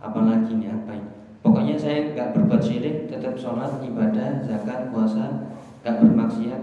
apalagi 0.00 0.56
nih 0.56 0.72
apa 0.72 0.92
ini? 0.96 1.11
Pokoknya 1.42 1.74
saya 1.74 2.14
nggak 2.14 2.38
berbuat 2.38 2.62
syirik, 2.62 3.10
tetap 3.10 3.34
sholat, 3.34 3.82
ibadah, 3.82 4.46
zakat, 4.46 4.94
puasa, 4.94 5.50
nggak 5.82 5.98
bermaksiat. 5.98 6.62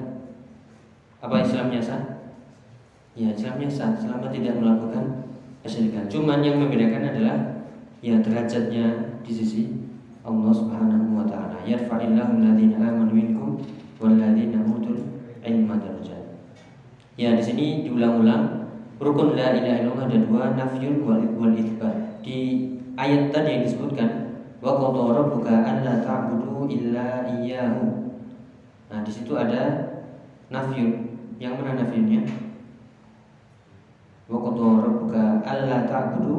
Apa 1.19 1.43
Islamnya 1.43 1.83
sah? 1.83 2.01
Ya 3.12 3.36
Islamnya 3.36 3.67
sah, 3.67 3.91
selama 4.00 4.31
tidak 4.31 4.55
melakukan 4.55 5.27
kesyirikan. 5.67 6.07
Cuman 6.07 6.39
yang 6.39 6.63
membedakan 6.63 7.12
adalah 7.12 7.38
ya 8.00 8.24
derajatnya 8.24 9.19
di 9.19 9.31
sisi 9.36 9.63
Allah 10.24 10.51
Subhanahu 10.55 11.19
wa 11.19 11.25
taala. 11.27 11.59
Yarfa'illahu 11.67 12.39
alladziina 12.39 12.79
aamanu 12.79 13.12
minkum 13.12 13.59
walladziina 14.00 14.63
utul 14.63 15.03
ilma 15.43 15.75
darajat. 15.75 16.39
Ya 17.19 17.36
di 17.36 17.43
sini 17.43 17.83
diulang-ulang 17.83 18.71
rukun 19.03 19.36
la 19.36 19.51
ilaha 19.59 19.83
illallah 19.83 20.07
ada 20.07 20.19
dua 20.24 20.43
nafyun 20.55 21.03
wal 21.03 21.24
wal. 21.36 21.55
Di 22.24 22.39
ayat 23.00 23.31
tadi 23.31 23.50
yang 23.59 23.63
disebutkan 23.63 24.18
wa 24.59 24.75
qadara 24.75 25.23
rabbuka 25.23 25.55
ta'budu 26.03 26.67
illa 26.67 27.23
iyyahu. 27.23 28.11
Nah, 28.91 28.99
di 29.03 29.11
situ 29.11 29.31
ada 29.35 29.87
nafyun. 30.51 31.15
Yang 31.39 31.53
mana 31.59 31.71
nafyunnya? 31.83 32.21
Wa 34.27 34.37
qadara 34.43 34.77
rabbuka 34.83 35.23
ta'budu 35.87 36.35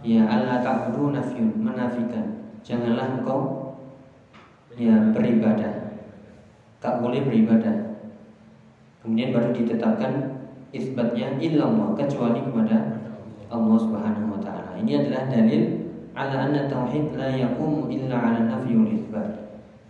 Ya 0.00 0.24
Allah 0.24 0.64
ta'budu 0.64 1.12
nafyun 1.12 1.60
Menafikan 1.60 2.56
Janganlah 2.64 3.20
engkau 3.20 3.40
Ya 4.80 4.96
beribadah 5.12 5.92
Tak 6.80 7.04
boleh 7.04 7.28
beribadah 7.28 8.00
Kemudian 9.04 9.36
baru 9.36 9.52
ditetapkan 9.52 10.40
Isbatnya 10.72 11.36
illallah 11.36 11.92
Kecuali 12.00 12.40
kepada 12.40 13.00
Allah 13.50 13.76
Subhanahu 13.82 14.38
wa 14.38 14.40
taala. 14.40 14.78
Ini 14.78 15.04
adalah 15.04 15.26
dalil 15.26 15.79
ala 16.20 16.52
anna 16.52 16.68
tauhid 16.68 17.16
la 17.16 17.32
yaqumu 17.32 17.88
illa 17.88 18.16
ala 18.20 18.40
nafyi 18.44 18.76
wal 18.76 18.92
itsbat. 18.92 19.28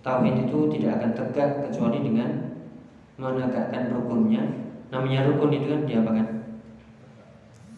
Tauhid 0.07 0.47
itu 0.47 0.59
tidak 0.79 1.03
akan 1.03 1.11
tegak 1.19 1.51
kecuali 1.67 1.99
dengan 2.07 2.31
menegakkan 3.19 3.91
rukunnya. 3.91 4.43
Namanya 4.95 5.27
rukun 5.27 5.51
itu 5.51 5.67
kan 5.67 5.83
diapakan? 5.87 6.29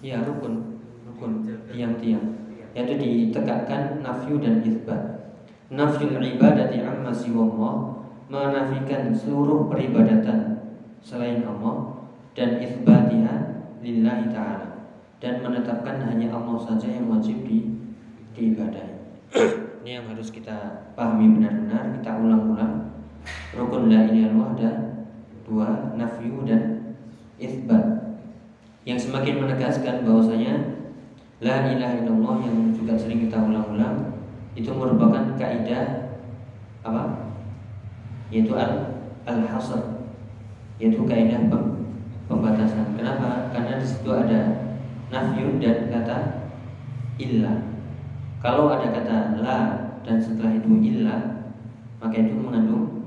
Ya 0.05 0.21
rukun, 0.21 0.85
rukun 1.09 1.49
tiang-tiang. 1.73 2.25
Yaitu 2.77 2.95
ditegakkan 3.01 4.05
nafyu 4.05 4.37
dan 4.37 4.61
itsbat. 4.61 5.01
Nafyul 5.73 6.21
ibadati 6.21 6.85
amma 6.85 7.09
siwallah 7.09 8.05
menafikan 8.29 9.13
seluruh 9.13 9.69
peribadatan 9.73 10.61
selain 11.01 11.41
Allah 11.49 12.05
dan 12.37 12.61
itsbatiha 12.61 13.35
lillahi 13.81 14.29
taala 14.33 14.93
dan 15.21 15.41
menetapkan 15.41 16.01
hanya 16.05 16.33
Allah 16.33 16.57
saja 16.61 16.89
yang 16.89 17.09
wajib 17.09 17.45
di 17.45 17.72
diibadahi. 18.37 18.95
Ini 19.83 19.91
yang 19.99 20.07
harus 20.15 20.31
kita 20.31 20.89
pahami 20.95 21.41
benar-benar, 21.41 21.99
kita 21.99 22.11
ulang-ulang. 22.15 22.95
Rukun 23.55 23.91
la 23.91 24.07
ilaha 24.09 24.55
ada 24.55 24.71
dua, 25.43 25.95
nafyu 25.99 26.47
dan 26.47 26.95
itsbat. 27.39 28.15
Yang 28.87 29.11
semakin 29.11 29.43
menegaskan 29.43 30.07
bahwasanya 30.07 30.55
la 31.43 31.71
ilaha 31.71 31.95
illallah 32.03 32.37
yang 32.47 32.71
juga 32.75 32.95
sering 32.95 33.27
kita 33.27 33.39
ulang-ulang 33.43 34.23
itu 34.55 34.71
merupakan 34.71 35.35
kaidah 35.35 36.15
apa? 36.83 37.35
Yaitu 38.31 38.55
al 38.55 39.03
al 39.27 39.41
hasr 39.51 40.03
yaitu 40.83 41.03
kaidah 41.07 41.47
pembatasan. 42.27 42.95
Kenapa? 42.99 43.51
Karena 43.55 43.79
di 43.79 43.87
situ 43.87 44.11
ada 44.11 44.41
nafyu 45.11 45.59
dan 45.63 45.91
kata 45.91 46.19
illa. 47.19 47.72
Kalau 48.43 48.75
ada 48.75 48.91
kata 48.91 49.39
la 49.39 49.59
dan 50.03 50.19
setelah 50.19 50.59
itu 50.59 50.67
illa, 50.83 51.47
maka 52.03 52.19
itu 52.19 52.35
mengandung 52.35 53.07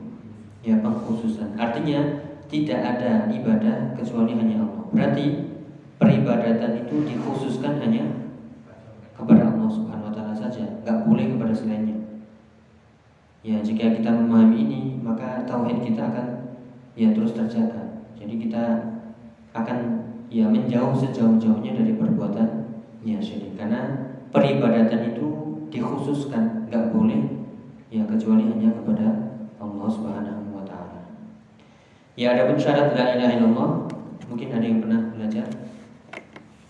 ya 0.63 0.79
pengkhususan. 0.79 1.59
Artinya 1.59 2.23
tidak 2.47 2.79
ada 2.79 3.27
ibadah 3.27 3.99
kecuali 3.99 4.31
hanya 4.39 4.63
Allah. 4.63 4.87
Berarti 4.95 5.25
peribadatan 5.99 6.87
itu 6.87 7.03
dikhususkan 7.03 7.83
hanya 7.83 8.31
kepada 9.11 9.51
Allah 9.51 9.67
Subhanahu 9.67 10.07
wa 10.07 10.13
taala 10.15 10.31
saja, 10.31 10.79
nggak 10.87 11.03
boleh 11.03 11.35
kepada 11.35 11.51
selainnya. 11.51 11.99
Ya, 13.43 13.59
jika 13.59 13.91
kita 13.91 14.09
memahami 14.09 14.57
ini, 14.57 14.79
maka 15.03 15.43
tauhid 15.43 15.83
kita 15.83 16.15
akan 16.15 16.55
ya 16.95 17.11
terus 17.11 17.35
terjaga. 17.35 18.07
Jadi 18.15 18.39
kita 18.39 18.63
akan 19.51 19.77
ya 20.31 20.47
menjauh 20.47 20.95
sejauh-jauhnya 20.95 21.75
dari 21.75 21.93
perbuatan 21.99 22.71
ya 23.05 23.21
syirik 23.21 23.53
karena 23.53 24.04
peribadatan 24.35 25.15
itu 25.15 25.27
dikhususkan 25.71 26.67
nggak 26.67 26.91
boleh 26.91 27.47
ya 27.87 28.03
kecuali 28.03 28.43
hanya 28.51 28.75
kepada 28.75 29.07
Allah 29.63 29.87
Subhanahu 29.87 30.51
wa 30.51 30.63
taala. 30.67 31.07
Ya 32.19 32.35
ada 32.35 32.51
pun 32.51 32.59
syarat 32.59 32.91
la 32.91 33.15
ilaha 33.15 33.31
illallah 33.39 33.69
mungkin 34.27 34.51
ada 34.51 34.65
yang 34.67 34.83
pernah 34.83 34.99
belajar 35.15 35.47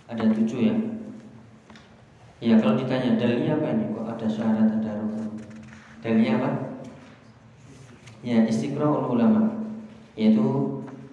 ada 0.06 0.24
tujuh 0.30 0.60
ya. 0.62 0.76
Ya 2.38 2.62
kalau 2.62 2.78
ditanya 2.78 3.18
dalilnya 3.18 3.58
apa 3.58 3.74
ini 3.74 3.90
kok 3.90 4.06
ada 4.06 4.28
syarat 4.30 4.70
ada 4.70 5.02
rukun? 5.02 5.34
Dalilnya 6.06 6.38
apa? 6.38 6.50
Ya 8.22 8.46
istiqra 8.46 8.86
ulama 8.86 9.66
yaitu 10.14 10.46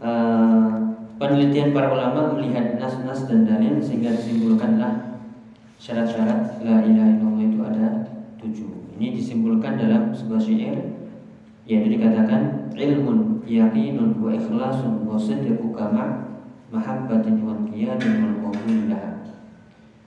uh, 0.04 0.76
penelitian 1.16 1.72
para 1.72 1.88
ulama 1.88 2.36
melihat 2.36 2.76
nas-nas 2.76 3.24
dan 3.24 3.48
dalil 3.48 3.80
sehingga 3.80 4.12
disimpulkanlah 4.12 5.11
syarat-syarat 5.82 6.62
la 6.62 6.78
ilaha 6.86 7.10
illallah 7.10 7.42
itu 7.42 7.58
ada 7.58 7.86
tujuh. 8.38 8.70
Ini 8.94 9.18
disimpulkan 9.18 9.74
dalam 9.74 10.14
sebuah 10.14 10.38
syair 10.38 10.78
yaitu 11.66 11.98
dikatakan 11.98 12.70
ilmun 12.78 13.42
yakinun 13.42 14.22
wa 14.22 14.30
ikhlasun 14.30 15.02
wa 15.02 15.18
sidqu 15.18 15.74
kama 15.74 16.38
mahabbatin 16.70 17.42
wa 17.42 17.58
qiyamin 17.66 18.14
wal 18.22 18.54
qabul 18.54 18.94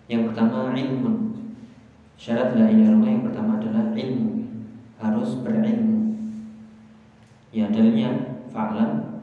Yang 0.08 0.22
pertama 0.32 0.72
ilmun. 0.72 1.16
Syarat 2.16 2.56
la 2.56 2.72
ilaha 2.72 2.96
illallah 2.96 3.12
yang 3.12 3.26
pertama 3.28 3.52
adalah 3.60 3.86
ilmu. 3.92 4.32
Harus 4.96 5.44
berilmu. 5.44 6.16
Ya 7.52 7.68
dalilnya 7.68 8.40
fa'lam 8.48 9.20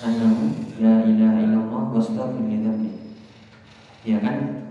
annahu 0.00 0.48
la 0.80 1.04
ilaha 1.04 1.38
illallah 1.44 1.82
wastaghfir 1.92 2.48
li 2.48 2.88
Ya 4.04 4.20
kan? 4.24 4.63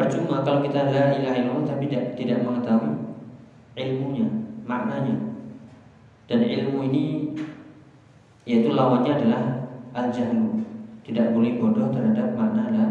Percuma 0.00 0.40
kalau 0.40 0.64
kita 0.64 0.88
la 0.88 1.12
ilaha 1.12 1.36
illallah 1.36 1.76
tapi 1.76 1.84
tidak, 1.92 2.16
tidak 2.16 2.40
mengetahui 2.40 2.96
ilmunya, 3.76 4.32
maknanya. 4.64 5.12
Dan 6.24 6.40
ilmu 6.40 6.88
ini 6.88 7.36
yaitu 8.48 8.72
lawannya 8.72 9.12
adalah 9.12 9.42
al-jahlu. 9.92 10.64
Tidak 11.04 11.36
boleh 11.36 11.60
bodoh 11.60 11.92
terhadap 11.92 12.32
makna 12.32 12.72
la, 12.72 12.86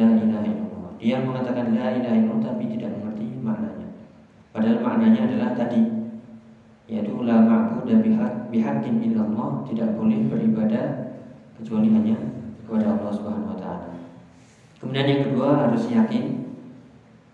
la 0.00 0.08
ilaha 0.16 0.48
illallah. 0.48 0.92
Dia 0.96 1.20
mengatakan 1.20 1.76
la 1.76 1.92
ilaha 1.92 2.16
illallah 2.16 2.40
tapi 2.40 2.64
tidak 2.72 2.96
mengerti 2.96 3.28
maknanya. 3.44 3.88
Padahal 4.48 4.80
maknanya 4.80 5.28
adalah 5.28 5.52
tadi 5.52 5.84
yaitu 6.88 7.12
la 7.28 7.44
ma'budu 7.44 7.92
bihaqqin 8.48 9.04
illallah, 9.04 9.68
tidak 9.68 9.92
boleh 10.00 10.24
beribadah 10.32 11.12
kecuali 11.60 11.92
hanya 11.92 12.16
kepada 12.64 12.96
Allah 12.96 13.12
Subhanahu 13.12 13.52
wa 13.52 13.58
taala. 13.60 14.07
Kemudian 14.78 15.06
yang 15.10 15.22
kedua 15.30 15.68
harus 15.68 15.90
yakin. 15.90 16.54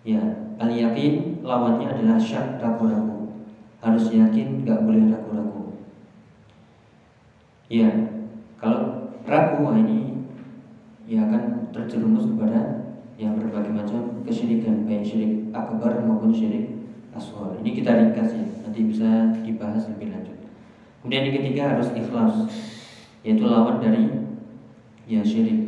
Ya, 0.05 0.21
al 0.61 0.69
yakin 0.69 1.41
lawannya 1.45 1.89
adalah 1.89 2.17
syak 2.17 2.61
ragu-ragu. 2.61 3.33
Harus 3.81 4.09
yakin, 4.09 4.65
nggak 4.65 4.81
boleh 4.85 5.13
ragu-ragu. 5.13 5.77
Ya, 7.69 7.89
kalau 8.61 9.13
ragu 9.25 9.65
ini 9.77 10.25
ya 11.05 11.25
akan 11.25 11.69
terjerumus 11.73 12.29
kepada 12.33 12.85
yang 13.15 13.37
berbagai 13.37 13.71
macam 13.73 14.21
kesyirikan 14.25 14.85
baik 14.85 15.05
syirik 15.05 15.49
akbar 15.53 16.01
maupun 16.05 16.33
syirik 16.33 16.75
asghar. 17.15 17.57
Ini 17.61 17.69
kita 17.77 17.91
ringkas 17.95 18.35
ya, 18.35 18.45
nanti 18.65 18.79
bisa 18.85 19.33
dibahas 19.41 19.87
lebih 19.89 20.11
lanjut. 20.11 20.37
Kemudian 21.01 21.29
yang 21.29 21.35
ketiga 21.41 21.63
harus 21.77 21.89
ikhlas, 21.93 22.35
yaitu 23.21 23.45
lawan 23.45 23.77
dari 23.81 24.09
ya 25.05 25.21
syirik. 25.21 25.64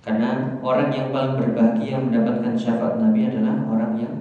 Karena 0.00 0.56
orang 0.64 0.88
yang 0.88 1.12
paling 1.12 1.36
berbahagia 1.36 2.00
mendapatkan 2.00 2.56
syafaat 2.56 2.96
Nabi 2.96 3.28
adalah 3.28 3.60
orang 3.68 3.92
yang 4.00 4.14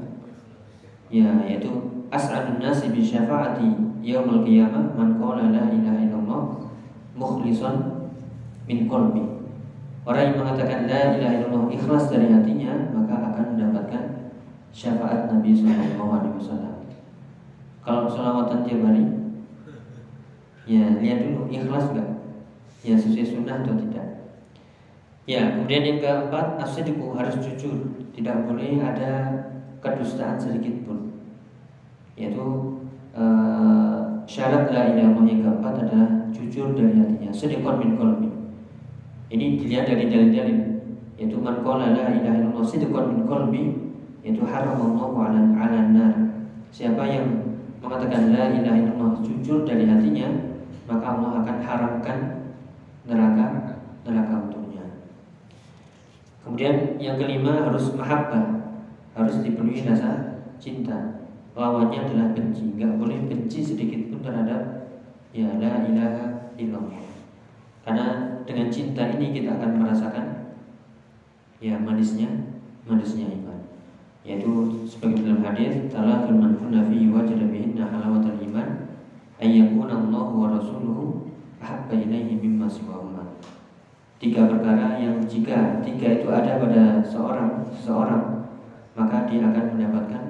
ya 1.08 1.40
yaitu 1.48 1.72
as'adun 2.12 2.60
nasi 2.60 2.92
bi 2.92 3.00
syafaati 3.00 3.80
yaumul 4.04 4.44
qiyamah 4.44 4.92
man 4.94 5.16
qala 5.16 5.56
la 5.56 5.72
ilaha 5.72 6.00
illallah 6.04 6.42
mukhlishan 7.16 7.76
min 8.68 8.92
qalbi. 8.92 9.24
Orang 10.04 10.36
yang 10.36 10.38
mengatakan 10.44 10.84
la 10.84 11.16
ilaha 11.16 11.34
illallah 11.40 11.66
ikhlas 11.72 12.12
dari 12.12 12.28
hatinya 12.28 12.92
maka 12.92 13.16
akan 13.32 13.56
mendapatkan 13.56 14.04
syafaat 14.76 15.32
Nabi 15.32 15.56
sallallahu 15.56 16.12
alaihi 16.12 16.36
wasallam. 16.44 16.76
Kalau 17.80 18.04
selawatan 18.12 18.68
tiap 18.68 18.84
hari 18.84 19.08
ya 20.68 21.00
lihat 21.00 21.24
dulu 21.24 21.48
ikhlas 21.48 21.96
enggak? 21.96 22.20
Ya 22.84 23.00
sesuai 23.00 23.28
sunnah 23.28 23.64
atau? 23.64 23.89
Ya, 25.30 25.54
kemudian 25.54 25.86
yang 25.86 26.00
keempat 26.02 26.58
asyidku 26.58 27.14
harus 27.14 27.38
jujur, 27.38 28.02
tidak 28.18 28.50
boleh 28.50 28.82
ada 28.82 29.30
kedustaan 29.78 30.42
sedikit 30.42 30.90
pun. 30.90 31.22
Yaitu 32.18 32.42
uh, 33.14 34.26
syarat 34.26 34.74
la 34.74 34.90
ilaha 34.90 35.22
yang 35.22 35.46
keempat 35.46 35.86
adalah 35.86 36.26
jujur 36.34 36.74
dari 36.74 36.98
hatinya, 36.98 37.30
sedekor 37.30 37.78
min 37.78 37.94
qalbi. 37.94 38.26
Ini 39.30 39.62
dilihat 39.62 39.86
dari 39.86 40.10
dalil-dalil 40.10 40.60
yaitu 41.22 41.38
man 41.38 41.62
qala 41.62 41.94
la 41.94 42.10
ilaha 42.10 42.34
illallah 42.34 42.66
sidqan 42.66 43.06
min 43.14 43.22
qalbi 43.30 43.64
yaitu 44.26 44.42
haramallahu 44.42 45.14
ala 45.14 45.46
ala 45.54 45.80
nar. 45.94 46.14
Siapa 46.74 47.06
yang 47.06 47.54
mengatakan 47.86 48.34
la 48.34 48.50
ilaha 48.50 48.82
illallah 48.82 49.22
jujur 49.22 49.62
dari 49.62 49.86
hatinya, 49.86 50.58
maka 50.90 51.06
Allah 51.06 51.46
akan 51.46 51.58
haramkan 51.62 52.18
neraka 53.06 53.78
neraka 54.10 54.49
Kemudian 56.60 57.00
yang 57.00 57.16
kelima 57.16 57.72
harus 57.72 57.96
mahabbah, 57.96 58.76
harus 59.16 59.40
dipenuhi 59.40 59.80
rasa 59.88 60.44
cinta. 60.60 61.24
Lawannya 61.56 62.04
adalah 62.04 62.36
benci, 62.36 62.76
nggak 62.76 63.00
boleh 63.00 63.16
benci 63.32 63.64
sedikit 63.64 64.12
pun 64.12 64.20
terhadap 64.20 64.92
ya 65.32 65.56
la 65.56 65.88
ilaha 65.88 66.52
illallah. 66.60 67.00
Karena 67.88 68.36
dengan 68.44 68.68
cinta 68.68 69.08
ini 69.08 69.32
kita 69.32 69.56
akan 69.56 69.72
merasakan 69.80 70.26
ya 71.64 71.80
manisnya 71.80 72.28
manisnya 72.84 73.32
iman. 73.40 73.64
Yaitu 74.28 74.84
sebagai 74.84 75.24
dalam 75.24 75.40
hadis, 75.48 75.88
talatul 75.88 76.44
man 76.44 76.60
kunna 76.60 76.84
fi 76.92 77.08
wajada 77.08 77.48
bihinna 77.48 77.88
halawatul 77.88 78.36
iman 78.52 79.00
ayyakuna 79.40 79.96
Allah 79.96 80.28
wa 80.28 80.52
rasuluhu 80.60 81.24
ahabba 81.64 81.96
ilaihi 81.96 82.36
mimma 82.36 82.68
siwahuma 82.68 83.39
tiga 84.20 84.52
perkara 84.52 85.00
yang 85.00 85.24
jika 85.24 85.80
tiga 85.80 86.20
itu 86.20 86.28
ada 86.28 86.60
pada 86.60 87.00
seorang 87.02 87.64
seorang 87.72 88.52
maka 88.94 89.26
dia 89.32 89.48
akan 89.48 89.66
mendapatkan 89.80 90.24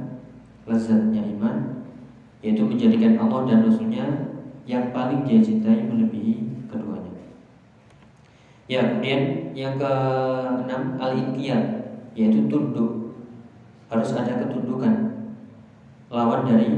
lezatnya 0.69 1.25
iman 1.37 1.79
yaitu 2.45 2.63
menjadikan 2.63 3.19
Allah 3.19 3.49
dan 3.49 3.65
Rasulnya 3.67 4.05
yang 4.69 4.93
paling 4.93 5.25
dia 5.25 5.41
cintai 5.41 5.89
melebihi 5.89 6.69
keduanya. 6.69 7.09
Ya, 8.69 8.85
kemudian 8.85 9.51
yang 9.57 9.81
keenam 9.81 11.01
al-inqiyad 11.01 11.63
yaitu 12.13 12.45
tunduk. 12.45 13.17
Harus 13.89 14.13
ada 14.13 14.45
ketundukan. 14.45 15.25
Lawan 16.13 16.45
dari 16.45 16.77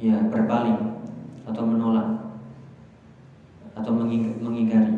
ya 0.00 0.24
berpaling 0.32 1.04
atau 1.44 1.62
menolak 1.68 2.08
atau 3.76 3.92
mengingkari. 4.40 4.93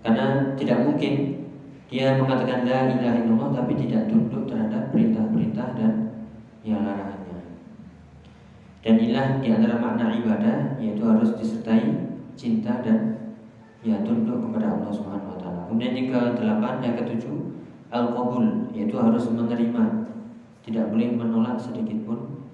Karena 0.00 0.56
tidak 0.56 0.88
mungkin 0.88 1.44
dia 1.90 2.16
mengatakan 2.16 2.64
la 2.64 2.86
ilaha 2.86 3.18
illallah 3.20 3.50
tapi 3.50 3.74
tidak 3.74 4.06
tunduk 4.06 4.46
terhadap 4.46 4.94
perintah-perintah 4.94 5.74
dan 5.74 5.92
ya 6.62 6.78
larangannya. 6.80 7.38
Dan 8.80 8.94
inilah 8.96 9.26
di 9.44 9.48
antara 9.52 9.76
makna 9.76 10.14
ibadah 10.16 10.80
yaitu 10.80 11.02
harus 11.04 11.36
disertai 11.36 12.14
cinta 12.38 12.80
dan 12.80 13.20
ya 13.84 14.00
tunduk 14.06 14.40
kepada 14.48 14.78
Allah 14.78 14.92
Subhanahu 14.94 15.36
wa 15.36 15.38
taala. 15.42 15.60
Kemudian 15.68 15.92
yang 15.92 16.08
ke-8 16.08 16.64
yang 16.80 16.94
ketujuh 17.04 17.36
al-qabul 17.90 18.70
yaitu 18.72 18.96
harus 18.96 19.24
menerima, 19.28 19.84
tidak 20.64 20.84
boleh 20.94 21.08
menolak 21.18 21.58
sedikit 21.60 22.06
pun 22.06 22.48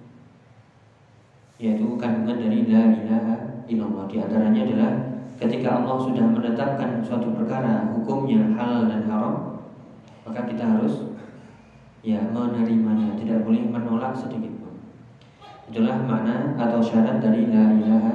yaitu 1.61 1.85
kandungan 2.01 2.41
dari 2.41 2.67
la 2.67 2.83
ilaha 2.91 3.37
illallah. 3.69 4.05
Di 4.09 4.17
antaranya 4.25 4.61
adalah 4.65 4.93
ketika 5.37 5.81
Allah 5.81 5.97
sudah 6.01 6.27
menetapkan 6.33 7.05
suatu 7.05 7.33
perkara 7.37 7.93
hukumnya 7.93 8.57
halal 8.57 8.89
dan 8.89 9.05
haram 9.09 9.57
maka 10.27 10.43
kita 10.51 10.65
harus 10.67 11.15
ya 12.07 12.23
menerimanya. 12.31 13.19
Tidak 13.19 13.43
boleh 13.43 13.67
menolak 13.67 14.15
sedikit 14.15 14.55
pun. 14.63 14.75
Itulah 15.71 16.03
makna 16.07 16.55
atau 16.55 16.79
syarat 16.79 17.19
dari 17.19 17.51
la 17.51 17.75
ilaha 17.75 18.15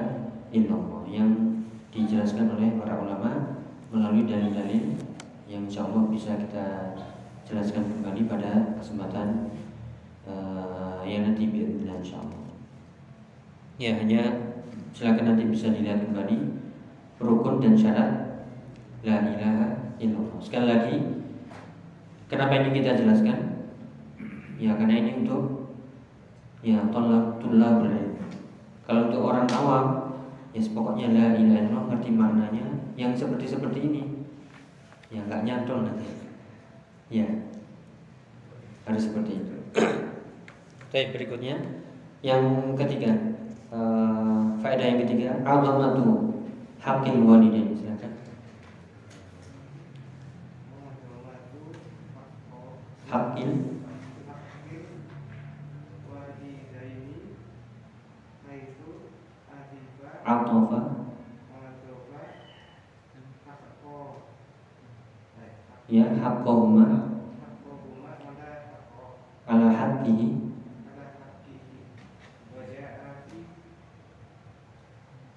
illallah 0.55 1.03
yang 1.11 1.59
dijelaskan 1.91 2.55
oleh 2.55 2.79
para 2.79 2.95
ulama 2.99 3.59
melalui 3.91 4.23
dalil-dalil 4.23 4.95
yang 5.51 5.67
insya 5.67 5.83
Allah 5.83 6.07
bisa 6.07 6.39
kita 6.39 6.95
jelaskan 7.43 7.83
kembali 7.91 8.23
pada 8.31 8.79
kesempatan 8.79 9.51
uh, 10.23 11.03
yang 11.03 11.27
nanti 11.27 11.51
insya 11.51 12.23
Allah. 12.23 12.39
Ya 13.75 13.99
hanya 13.99 14.55
silakan 14.95 15.35
nanti 15.35 15.43
bisa 15.51 15.75
dilihat 15.75 16.07
kembali 16.07 16.60
rukun 17.21 17.61
dan 17.61 17.77
syarat 17.77 18.09
la 19.05 19.17
ilaha 19.21 19.95
illallah. 20.01 20.41
Sekali 20.41 20.65
lagi, 20.65 20.95
kenapa 22.27 22.57
ini 22.57 22.69
kita 22.81 22.97
jelaskan? 22.97 23.37
Ya 24.61 24.77
karena 24.77 25.01
ini 25.01 25.25
untuk 25.25 25.73
ya 26.61 26.77
tolak 26.93 27.41
tulabul 27.41 27.89
Kalau 28.85 29.09
untuk 29.09 29.21
orang 29.25 29.47
awam, 29.49 29.85
ya 30.53 30.61
pokoknya 30.73 31.07
la 31.13 31.25
ilaha 31.37 31.61
illallah 31.65 31.85
ngerti 31.93 32.09
maknanya 32.13 32.65
yang 32.97 33.13
seperti 33.13 33.45
seperti 33.49 33.79
ini. 33.85 34.03
Ya 35.13 35.21
nggak 35.25 35.45
nyantol 35.45 35.85
nanti. 35.85 36.07
Ya 37.09 37.25
harus 38.85 39.05
seperti 39.09 39.41
itu. 39.41 39.55
Baik 40.91 41.15
berikutnya 41.15 41.55
yang 42.21 42.75
ketiga 42.77 43.15
uh, 43.73 44.53
faedah 44.61 44.85
yang 44.85 44.99
ketiga 45.07 45.41
azamatu 45.41 46.30
hakil 46.81 47.17
walidain 47.29 47.77
silakan. 47.77 48.13
Hakil 53.11 53.71
atofa 60.25 60.79
ya 65.91 66.05
haqqahuma 66.23 66.85
ala 69.49 69.67
haqqihi 69.75 70.27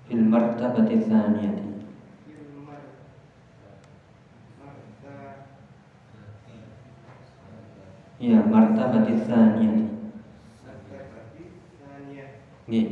fil 0.06 0.22
martabati 0.30 1.00
tsaniyati 1.02 1.64
Ya, 8.24 8.40
martabati 8.94 9.12
tsaniyati. 9.26 9.84
Nggih. 12.70 12.86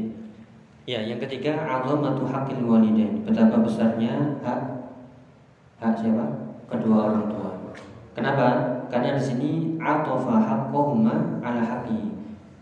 Ya, 0.83 0.99
yang 1.07 1.23
ketiga 1.23 1.63
azamatu 1.63 2.27
haqqil 2.27 2.67
walidain. 2.67 3.23
Betapa 3.23 3.63
besarnya 3.63 4.43
hak 4.43 4.61
hak 5.79 5.95
siapa? 5.95 6.59
Kedua 6.67 7.07
orang 7.07 7.31
tua. 7.31 7.51
Kenapa? 8.13 8.47
Karena 8.91 9.15
di 9.17 9.23
sini 9.23 9.51
atofa 9.79 10.43
haqqahuma 10.43 11.39
ala 11.41 11.63
haqqi. 11.63 12.13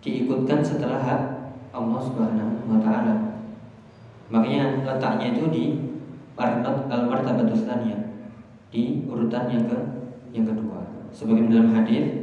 Diikutkan 0.05 0.61
setelah 0.61 1.01
hak 1.01 1.23
Allah 1.73 2.01
Subhanahu 2.05 2.69
wa 2.69 2.79
taala. 2.85 3.41
Makanya 4.31 4.87
letaknya 4.87 5.35
itu 5.35 5.45
di 5.51 5.65
martabat 6.37 6.87
al 6.93 7.11
martabatus 7.11 7.67
di 8.71 9.03
urutan 9.11 9.51
yang 9.51 9.67
ke 9.67 9.79
yang 10.31 10.47
kedua. 10.47 10.87
Sebagai 11.11 11.51
dalam 11.51 11.75
hadis 11.75 12.20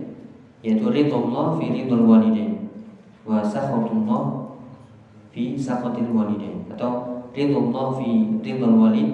yaitu 0.65 0.89
ridullah 0.89 1.57
fi 1.57 1.65
ridul 1.69 2.05
walidain 2.07 2.69
wa 3.27 3.43
sakhatullah 3.45 4.53
fi 5.29 5.53
sakhatil 5.53 6.13
walidain 6.13 6.65
atau 6.73 7.25
ridullah 7.35 7.97
fi 7.97 8.39
ridul 8.41 8.75
walid 8.77 9.09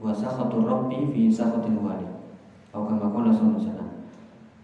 wa 0.00 0.14
sakhatur 0.14 0.64
rabbi 0.64 1.08
fi 1.12 1.28
sakhatil 1.32 1.80
walid. 1.82 2.10
Atau 2.70 2.92
kama 2.92 3.08
qala 3.08 3.32
sallallahu 3.32 3.88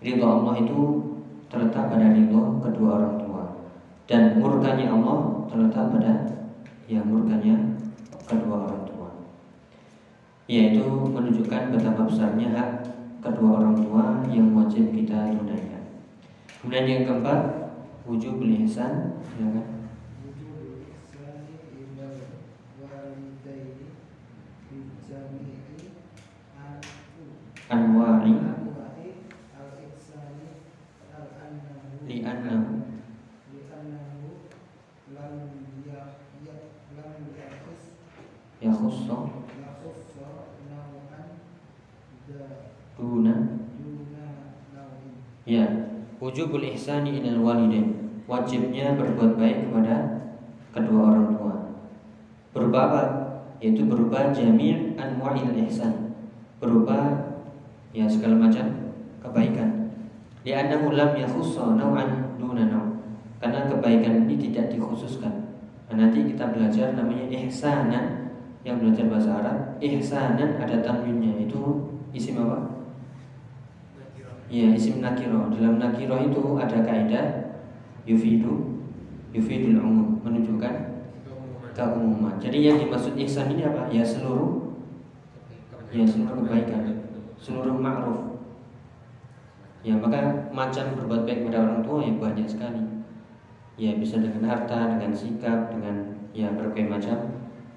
Ridho 0.02 0.26
Allah 0.26 0.54
itu 0.58 0.78
terletak 1.46 1.94
pada 1.94 2.10
ridho 2.10 2.58
kedua 2.58 2.90
orang 2.98 3.16
tua 3.22 3.42
dan 4.10 4.42
murkanya 4.42 4.90
Allah 4.90 5.46
terletak 5.46 5.94
pada 5.94 6.12
yang 6.90 7.06
murkanya 7.06 7.54
kedua 8.26 8.66
orang 8.66 8.82
tua 8.82 9.08
yaitu 10.50 10.82
menunjukkan 10.82 11.70
betapa 11.70 12.02
besarnya 12.08 12.50
hak 12.50 12.70
kedua 13.22 13.62
orang 13.62 13.78
tua 13.78 14.04
yang 14.26 14.50
wajib 14.58 14.90
kita 14.90 15.11
kemudian 16.62 16.86
yang 16.86 17.02
keempat 17.10 17.38
wujud 18.06 18.38
ihsan 18.38 19.18
silakan 19.34 19.66
anwa'i 19.66 19.81
ihsani 46.82 47.22
ilal 47.22 47.38
walidain. 47.46 47.94
Wajibnya 48.26 48.98
berbuat 48.98 49.38
baik 49.38 49.70
kepada 49.70 49.94
kedua 50.74 51.14
orang 51.14 51.26
tua. 51.38 51.54
Berupa 52.50 52.78
apa? 52.90 53.02
Yaitu 53.62 53.86
berupa 53.86 54.34
jami' 54.34 54.98
anwa'il 54.98 55.54
ihsan. 55.70 56.18
Berupa 56.58 57.30
ya 57.94 58.10
segala 58.10 58.34
macam 58.34 58.90
kebaikan. 59.22 59.94
Li'annahu 60.42 60.90
lam 60.98 61.14
yakhussa 61.14 61.78
naw'an 61.78 62.34
duna 62.34 62.66
naw 62.66 62.82
karena 63.38 63.70
kebaikan 63.70 64.26
ini 64.26 64.50
tidak 64.50 64.74
dikhususkan. 64.74 65.54
Nah, 65.86 65.94
nanti 65.94 66.26
kita 66.26 66.50
belajar 66.50 66.98
namanya 66.98 67.30
ihsanan. 67.30 68.18
Yang 68.62 68.78
belajar 68.78 69.04
bahasa 69.10 69.30
Arab 69.42 69.58
ihsanan 69.82 70.54
ada 70.58 70.78
tanwinnya. 70.82 71.34
Itu 71.46 71.90
isim 72.14 72.38
apa? 72.38 72.71
Iya 74.52 74.76
isim 74.76 75.00
nakiro. 75.00 75.48
Dalam 75.48 75.80
nakiro 75.80 76.20
itu 76.20 76.60
ada 76.60 76.84
kaidah 76.84 77.56
yufidu 78.04 78.84
yufidul 79.32 79.80
umum 79.80 80.20
menunjukkan 80.20 81.08
keumuman. 81.72 82.36
Jadi 82.36 82.68
yang 82.68 82.76
dimaksud 82.76 83.16
ihsan 83.16 83.56
ini 83.56 83.64
apa? 83.64 83.88
Ya 83.88 84.04
seluruh 84.04 84.76
ya 85.88 86.04
seluruh 86.04 86.44
kebaikan. 86.44 87.00
Seluruh 87.40 87.80
ma'ruf. 87.80 88.44
Ya 89.80 89.96
maka 89.96 90.52
macam 90.52 91.00
berbuat 91.00 91.24
baik 91.24 91.48
pada 91.48 91.58
orang 91.64 91.80
tua 91.80 92.04
yang 92.04 92.20
banyak 92.20 92.44
sekali. 92.44 92.84
Ya 93.80 93.96
bisa 93.96 94.20
dengan 94.20 94.52
harta 94.52 95.00
dengan 95.00 95.16
sikap 95.16 95.72
dengan 95.72 96.28
ya 96.36 96.52
berbagai 96.52 96.92
macam 96.92 97.16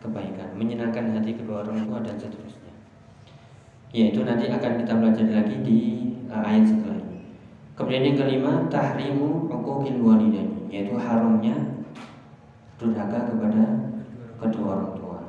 kebaikan, 0.03 0.53
menyenangkan 0.59 1.15
hati 1.15 1.39
kedua 1.39 1.63
orang 1.63 1.87
tua 1.87 2.03
dan 2.03 2.19
seterusnya. 2.19 2.64
Yaitu 3.95 4.27
nanti 4.27 4.51
akan 4.51 4.83
kita 4.83 4.93
belajar 4.99 5.27
lagi 5.31 5.55
di 5.63 5.79
uh, 6.27 6.43
ayat 6.43 6.67
Kemudian 7.75 8.07
yang 8.07 8.15
kelima 8.15 8.51
tahrimu 8.71 9.51
uquqil 9.51 9.99
walidaini 9.99 10.71
yaitu 10.71 10.95
haramnya 10.95 11.83
durhaka 12.79 13.31
kepada 13.31 13.63
kedua 14.39 14.79
orang 14.79 14.91
tua. 14.95 15.19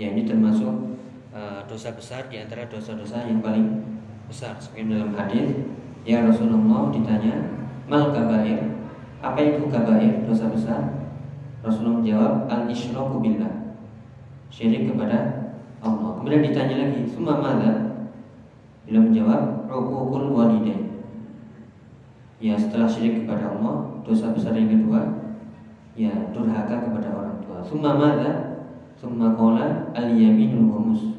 Ya 0.00 0.16
ini 0.16 0.24
termasuk 0.24 0.96
uh, 1.36 1.60
dosa 1.68 1.92
besar 1.92 2.24
di 2.32 2.40
antara 2.40 2.64
dosa-dosa 2.68 3.28
yang 3.28 3.44
paling 3.44 3.84
besar. 4.28 4.56
Seperti 4.56 4.96
dalam 4.96 5.12
hadis, 5.12 5.52
ya 6.08 6.24
Rasulullah 6.24 6.88
ditanya, 6.88 7.52
"Mal 7.84 8.08
kabair?" 8.12 8.64
Apa 9.20 9.40
itu 9.44 9.68
kabair? 9.68 10.24
Dosa 10.24 10.48
besar? 10.48 10.88
Rasulullah 11.60 12.00
menjawab, 12.00 12.32
"Al-isyraku 12.48 13.20
billah." 13.20 13.76
Syirik 14.48 14.88
kepada 14.88 15.43
Allah. 15.84 16.16
Kemudian 16.16 16.40
ditanya 16.40 16.88
lagi, 16.88 17.04
"Summa 17.04 17.36
madza?" 17.36 17.72
Beliau 18.88 19.04
menjawab, 19.04 19.68
"Uququl 19.68 20.32
walidain." 20.32 20.84
Ya 22.44 22.60
setelah 22.60 22.84
syirik 22.84 23.24
kepada 23.24 23.56
Allah 23.56 24.04
Dosa 24.04 24.36
besar 24.36 24.52
yang 24.52 24.68
kedua 24.68 25.00
Ya 25.96 26.12
durhaka 26.28 26.76
kepada 26.84 27.08
orang 27.16 27.40
tua 27.40 27.64
Summa 27.64 27.96
mada 27.96 28.60
Summa 29.00 29.32
kola 29.32 29.88
al-yaminul 29.96 30.68
humus 30.68 31.16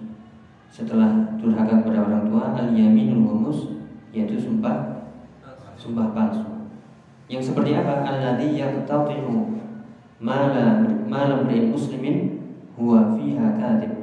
Setelah 0.69 1.33
durhaka 1.41 1.81
kepada 1.81 2.05
orang 2.05 2.29
tua 2.29 2.53
Al-yaminul 2.53 3.25
humus 3.25 3.73
Yaitu 4.13 4.37
sumpah 4.37 5.07
Sumpah 5.73 6.13
palsu 6.13 6.45
Yang 7.25 7.49
seperti 7.49 7.73
apa? 7.73 8.05
Yaqtati'u 8.37 9.33
Malam 10.21 11.09
Malam 11.09 11.49
muslimin 11.49 12.37
Huwa 12.77 13.17
fiha 13.17 13.55
kadib 13.57 13.94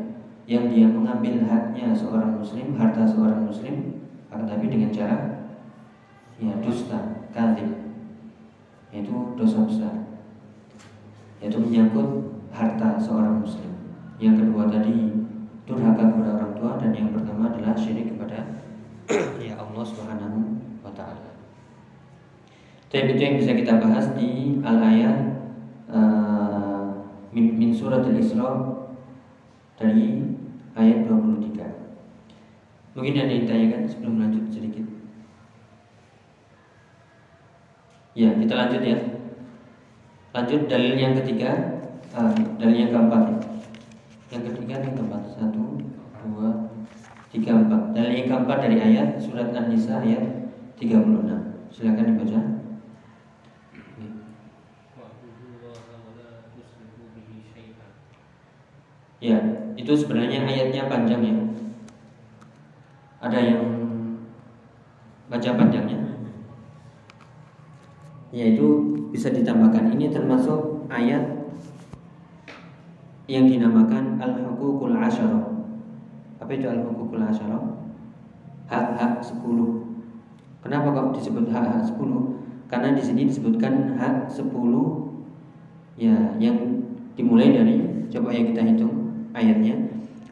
Yang 0.53 0.65
dia 0.77 0.87
mengambil 0.93 1.49
haknya 1.49 1.97
seorang 1.97 2.37
muslim 2.37 2.77
Harta 2.77 3.09
seorang 3.09 3.49
muslim 3.49 4.05
Akan 4.29 4.45
tapi 4.45 4.69
dengan 4.69 4.93
cara 4.93 5.33
ya 6.43 6.55
dusta, 6.59 7.31
kadzib. 7.31 7.71
Itu 8.91 9.39
dosa 9.39 9.63
besar. 9.65 9.95
Yaitu 11.39 11.59
menyangkut 11.63 12.35
harta 12.51 12.99
seorang 12.99 13.41
muslim. 13.41 13.71
Yang 14.19 14.47
kedua 14.47 14.69
tadi 14.69 15.15
durhaka 15.65 16.13
kepada 16.13 16.31
orang 16.39 16.53
tua 16.59 16.71
dan 16.79 16.91
yang 16.93 17.11
pertama 17.15 17.51
adalah 17.51 17.75
syirik 17.79 18.15
kepada 18.15 18.63
ya 19.39 19.59
Allah 19.59 19.85
Subhanahu 19.87 20.39
wa 20.83 20.93
taala. 20.93 21.31
Tapi 22.93 23.17
itu 23.17 23.23
yang 23.25 23.37
bisa 23.41 23.57
kita 23.57 23.81
bahas 23.81 24.13
di 24.13 24.61
al-ayat 24.61 25.17
uh, 25.89 27.09
min, 27.33 27.57
min 27.57 27.73
surat 27.73 28.05
al-Isra 28.05 28.77
dari 29.81 30.37
ayat 30.77 31.05
23. 31.09 31.83
Mungkin 32.93 33.13
ada 33.17 33.33
yang 33.33 33.43
ditanyakan 33.49 33.83
sebelum 33.89 34.15
lanjut 34.21 34.45
sedikit. 34.53 34.85
Ya, 38.13 38.37
kita 38.37 38.53
lanjut 38.53 38.83
ya. 38.85 38.99
Lanjut 40.33 40.69
dalil 40.69 40.95
yang 41.01 41.17
ketiga, 41.17 41.81
uh, 42.13 42.33
dalil 42.61 42.77
yang 42.77 42.93
keempat. 42.93 43.25
Yang 44.29 44.43
ketiga 44.53 44.85
yang 44.85 44.93
keempat. 44.97 45.23
Satu, 45.33 45.81
dua, 46.29 46.49
tiga, 47.33 47.57
empat. 47.57 47.97
Dalil 47.97 48.13
yang 48.13 48.29
keempat 48.29 48.59
dari 48.61 48.77
ayat 48.81 49.17
surat 49.17 49.57
An-Nisa 49.57 50.05
ayat 50.05 50.53
36. 50.77 51.73
Silakan 51.73 52.05
dibaca. 52.13 52.41
Ya, 59.23 59.39
itu 59.83 59.93
sebenarnya 59.99 60.47
ayatnya 60.47 60.87
panjang 60.87 61.23
ya. 61.27 61.37
Ada 63.23 63.39
yang 63.39 63.63
baca 65.27 65.51
panjangnya? 65.59 66.03
yaitu 68.33 68.67
bisa 69.13 69.29
ditambahkan 69.29 69.93
ini 69.93 70.09
termasuk 70.09 70.89
ayat 70.89 71.21
yang 73.29 73.45
dinamakan 73.45 74.17
al-huququl 74.17 74.97
asyara. 74.97 75.53
Apa 76.41 76.51
itu 76.57 76.67
al-huququl 76.67 77.21
asyara? 77.21 77.61
Hak-hak 78.73 79.21
10. 79.21 79.37
Kenapa 80.65 80.97
kok 80.97 81.21
disebut 81.21 81.53
hak-hak 81.53 81.85
10? 81.93 82.73
Karena 82.73 82.97
di 82.97 83.05
sini 83.05 83.29
disebutkan 83.29 84.01
hak 84.01 84.33
10 84.33 84.49
ya 86.01 86.17
yang 86.41 86.57
dimulai 87.13 87.53
dari 87.53 88.09
coba 88.09 88.33
yang 88.33 88.49
kita 88.49 88.65
hitung 88.65 89.02
ayatnya 89.33 89.77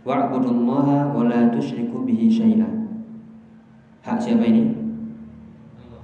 wa'budullaha 0.05 1.13
wa 1.13 1.23
la 1.29 1.53
tusyriku 1.53 2.05
bihi 2.05 2.29
syai'a. 2.33 2.69
Hak 4.01 4.17
siapa 4.17 4.45
ini? 4.49 4.73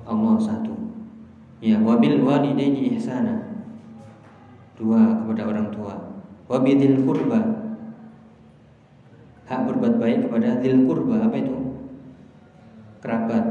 Allah 0.05 0.37
satu. 0.37 0.77
Ya, 1.65 1.81
wabil 1.81 2.21
walidaini 2.21 2.95
ihsana. 2.95 3.49
Dua 4.77 5.25
kepada 5.25 5.49
orang 5.49 5.73
tua. 5.73 5.95
Wabidil 6.47 7.03
kurba. 7.03 7.41
Hak 9.49 9.61
berbuat 9.67 9.97
baik 9.97 10.29
kepada 10.29 10.61
dil 10.61 10.85
kurba. 10.85 11.27
Apa 11.27 11.37
itu? 11.41 11.57
Kerabat. 13.01 13.45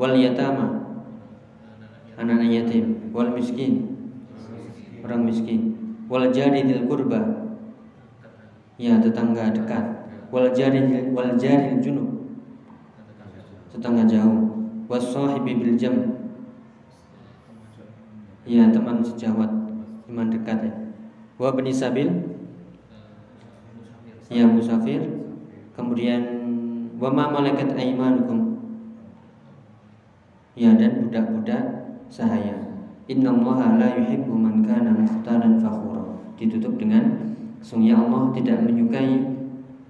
Wal 0.00 0.16
yatama. 0.16 0.80
Anak-anak 2.16 2.50
yatim. 2.50 3.12
Wal 3.12 3.36
miskin. 3.36 4.00
Orang 5.04 5.28
miskin. 5.28 5.76
Wal 6.08 6.32
jari 6.32 6.64
dil 6.64 6.88
kurba. 6.88 7.39
Ya, 8.80 8.96
tetangga 8.96 9.52
dekat. 9.52 9.84
Wal 10.32 10.56
jari 10.56 11.12
wal 11.12 11.36
jari 11.36 11.76
junub. 11.84 12.32
Tetangga 13.76 14.08
jauh. 14.08 14.56
Was 14.88 15.12
sahibi 15.12 15.52
bil 15.60 15.76
jam' 15.76 16.16
Ya 18.48 18.72
teman 18.72 19.04
sejawat. 19.04 19.52
Teman 20.08 20.32
dekat 20.32 20.64
ya. 20.64 20.72
Wa 21.36 21.52
bani 21.52 21.68
sabil. 21.68 22.08
Ya 24.32 24.48
musafir. 24.48 25.04
Kemudian 25.76 26.40
Wa 27.00 27.08
ma 27.08 27.32
malakat 27.32 27.72
aimanukum 27.76 28.60
Ya 30.56 30.76
dan 30.76 31.04
budak-budak 31.04 31.62
sahaya. 32.08 32.56
Inna 33.08 33.32
allaha 33.32 33.80
la 33.80 33.88
yuhibbu 33.96 34.34
man 34.34 34.64
kana 34.64 34.92
mukhtalan 34.92 35.60
fakhura. 35.60 36.16
Ditutup 36.36 36.76
dengan 36.80 37.30
Sungguhnya 37.60 38.00
Allah 38.00 38.32
tidak 38.36 38.64
menyukai 38.64 39.40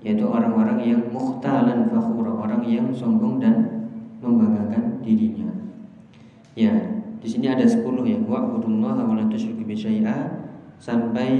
Yaitu 0.00 0.24
orang-orang 0.26 0.78
yang 0.82 1.02
mukhtalan 1.10 1.90
fakhura 1.90 2.32
Orang 2.34 2.62
yang 2.66 2.90
sombong 2.92 3.38
dan 3.38 3.86
Membanggakan 4.20 5.00
dirinya 5.00 5.48
Ya 6.54 7.00
di 7.20 7.28
sini 7.28 7.52
ada 7.52 7.68
10 7.68 7.84
ya. 8.08 8.18
Wa'budullaha 8.24 9.04
wa 9.04 9.14
la 9.14 9.24
tusyriku 9.28 9.68
bi 9.68 9.76
sampai 10.80 11.30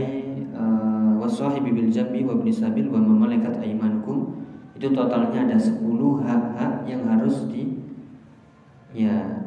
uh, 0.52 1.16
wasahibi 1.16 1.72
bil 1.72 1.88
jambi 1.88 2.20
wa 2.20 2.36
sabil 2.52 2.92
wa 2.92 3.00
malaikat 3.00 3.56
aimanukum. 3.64 4.44
Itu 4.76 4.92
totalnya 4.92 5.48
ada 5.48 5.56
10 5.56 5.80
hak-hak 6.20 6.84
yang 6.84 7.08
harus 7.08 7.48
di 7.48 7.80
ya 8.92 9.40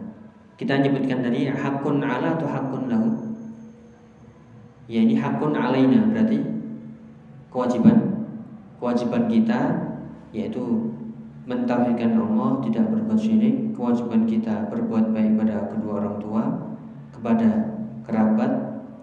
kita 0.58 0.82
nyebutkan 0.82 1.22
tadi 1.22 1.54
hakun 1.54 2.02
ala 2.02 2.34
atau 2.34 2.50
hakun 2.50 2.90
lahu. 2.90 3.10
Ya 4.90 5.06
ini 5.06 5.14
hakun 5.14 5.54
alaina 5.54 6.10
berarti 6.10 6.42
kewajiban 7.54 8.26
kewajiban 8.82 9.30
kita 9.30 9.62
yaitu 10.34 10.92
mentauhidkan 11.46 12.18
Allah, 12.18 12.64
tidak 12.66 12.90
berbuat 12.90 13.20
syirik, 13.20 13.76
kewajiban 13.76 14.26
kita 14.26 14.72
berbuat 14.72 15.12
baik 15.12 15.38
pada 15.38 15.70
kedua 15.70 15.94
orang 16.02 16.18
tua, 16.18 16.44
kepada 17.14 17.50
kerabat, 18.08 18.52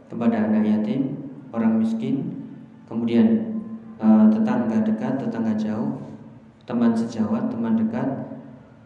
kepada 0.08 0.36
anak 0.50 0.64
yatim, 0.66 1.20
orang 1.52 1.78
miskin, 1.78 2.44
kemudian 2.88 3.60
uh, 4.00 4.26
tetangga 4.32 4.82
dekat, 4.82 5.20
tetangga 5.20 5.54
jauh, 5.54 6.00
teman 6.64 6.96
sejawat, 6.96 7.52
teman 7.52 7.76
dekat, 7.76 8.08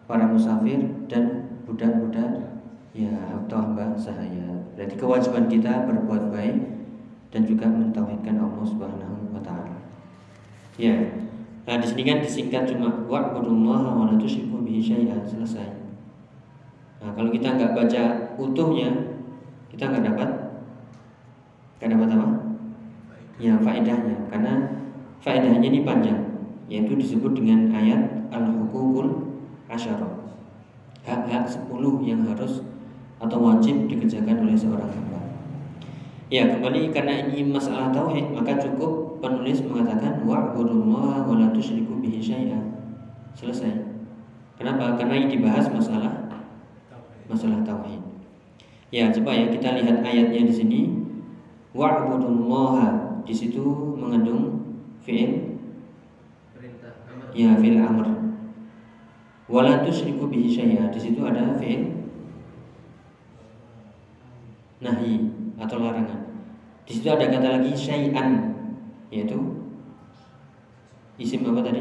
para 0.05 0.27
musafir 0.29 0.85
dan 1.09 1.49
budak-budak 1.65 2.61
ya 2.93 3.15
atau 3.33 3.57
hamba 3.57 3.97
sahaya. 3.97 4.61
Berarti 4.77 4.99
kewajiban 4.99 5.47
kita 5.49 5.87
berbuat 5.89 6.35
baik 6.35 6.59
dan 7.31 7.43
juga 7.47 7.71
mentauhidkan 7.71 8.37
Allah 8.37 8.65
Subhanahu 8.67 9.14
wa 9.35 9.43
taala. 9.43 9.75
Ya, 10.79 10.95
Nah 11.65 11.81
di 11.81 11.87
sini 11.89 12.03
kan 12.05 12.21
disingkat 12.21 12.69
cuma 12.69 12.93
wa'budullaha 13.09 13.89
wa 13.97 14.05
la 14.13 14.15
tusyriku 14.21 14.61
bihi 14.61 14.85
syai'an 14.85 15.25
selesai. 15.25 15.65
Nah 17.01 17.11
kalau 17.17 17.33
kita 17.33 17.57
nggak 17.57 17.73
baca 17.73 18.03
utuhnya, 18.37 18.93
kita 19.73 19.89
nggak 19.89 20.05
dapat 20.13 20.29
nggak 21.81 21.91
dapat 21.97 22.09
apa? 22.21 22.29
Ya 23.41 23.57
faedahnya, 23.59 24.17
karena 24.29 24.53
faedahnya 25.25 25.65
ini 25.65 25.81
panjang, 25.89 26.21
yaitu 26.69 26.95
disebut 27.01 27.33
dengan 27.33 27.73
ayat 27.73 28.29
al-hukukul 28.29 29.41
asyara. 29.67 30.21
Hak-hak 31.05 31.49
sepuluh 31.49 32.01
yang 32.05 32.29
harus 32.29 32.65
atau 33.21 33.39
wajib 33.41 33.89
dikerjakan 33.89 34.45
oleh 34.45 34.57
seorang 34.57 34.89
hamba. 34.89 35.14
Ya 36.33 36.49
kembali 36.49 36.89
karena 36.89 37.29
ini 37.29 37.45
masalah 37.53 37.93
tauhid 37.93 38.33
maka 38.33 38.57
cukup 38.57 39.21
penulis 39.21 39.61
mengatakan 39.61 40.25
wa'budullaha 40.25 41.29
wa 41.29 41.35
la 41.37 41.53
tusyriku 41.53 42.01
bihi 42.01 42.17
syai'a. 42.17 42.61
Selesai. 43.37 43.77
Kenapa? 44.57 44.97
Karena 44.97 45.21
ini 45.21 45.37
dibahas 45.37 45.69
masalah 45.69 46.33
masalah 47.29 47.61
tauhid. 47.61 48.01
Ya, 48.89 49.11
coba 49.11 49.37
ya 49.37 49.53
kita 49.53 49.77
lihat 49.77 50.01
ayatnya 50.01 50.49
di 50.49 50.55
sini. 50.55 50.81
Wa'budullaha 51.75 53.21
di 53.27 53.35
situ 53.35 53.99
mengandung 53.99 54.63
fi'il 55.03 55.59
Perintah 56.55 56.95
ya 57.35 57.59
fi'il 57.59 57.83
amr. 57.83 58.07
Wala 59.51 59.85
tusyriku 59.85 60.31
bihi 60.31 60.49
syai'a. 60.49 60.89
Di 60.89 61.01
situ 61.03 61.21
ada 61.21 61.59
fi'il 61.61 61.93
nahi 64.81 65.34
atau 65.59 65.77
larangan. 65.81 66.21
Di 66.85 67.01
situ 67.01 67.09
ada 67.09 67.31
kata 67.31 67.61
lagi 67.61 67.73
syai'an 67.73 68.55
yaitu 69.09 69.39
isim 71.17 71.47
apa 71.47 71.63
tadi? 71.63 71.81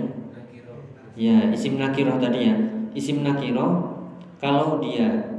Ya, 1.13 1.49
isim 1.53 1.77
nakiroh 1.77 2.17
tadi 2.17 2.39
ya. 2.49 2.55
Isim 2.93 3.25
nakiroh 3.25 4.01
kalau 4.37 4.81
dia 4.81 5.33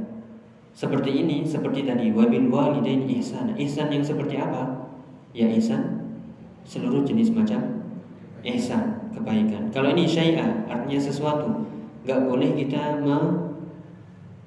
seperti 0.75 1.23
ini, 1.23 1.47
seperti 1.47 1.87
tadi 1.87 2.11
wabil 2.11 2.51
walidain 2.51 3.07
ihsan. 3.19 3.55
Ihsan 3.55 3.87
yang 3.91 4.03
seperti 4.03 4.35
apa? 4.35 4.91
Ya 5.31 5.47
ihsan 5.55 6.03
seluruh 6.67 7.07
jenis 7.07 7.31
macam 7.31 7.85
ihsan, 8.43 9.11
kebaikan. 9.15 9.71
Kalau 9.71 9.91
ini 9.95 10.03
syai'a 10.03 10.67
artinya 10.67 10.99
sesuatu. 10.99 11.63
Gak 12.05 12.21
boleh 12.29 12.53
kita 12.53 13.01
me- 13.01 13.57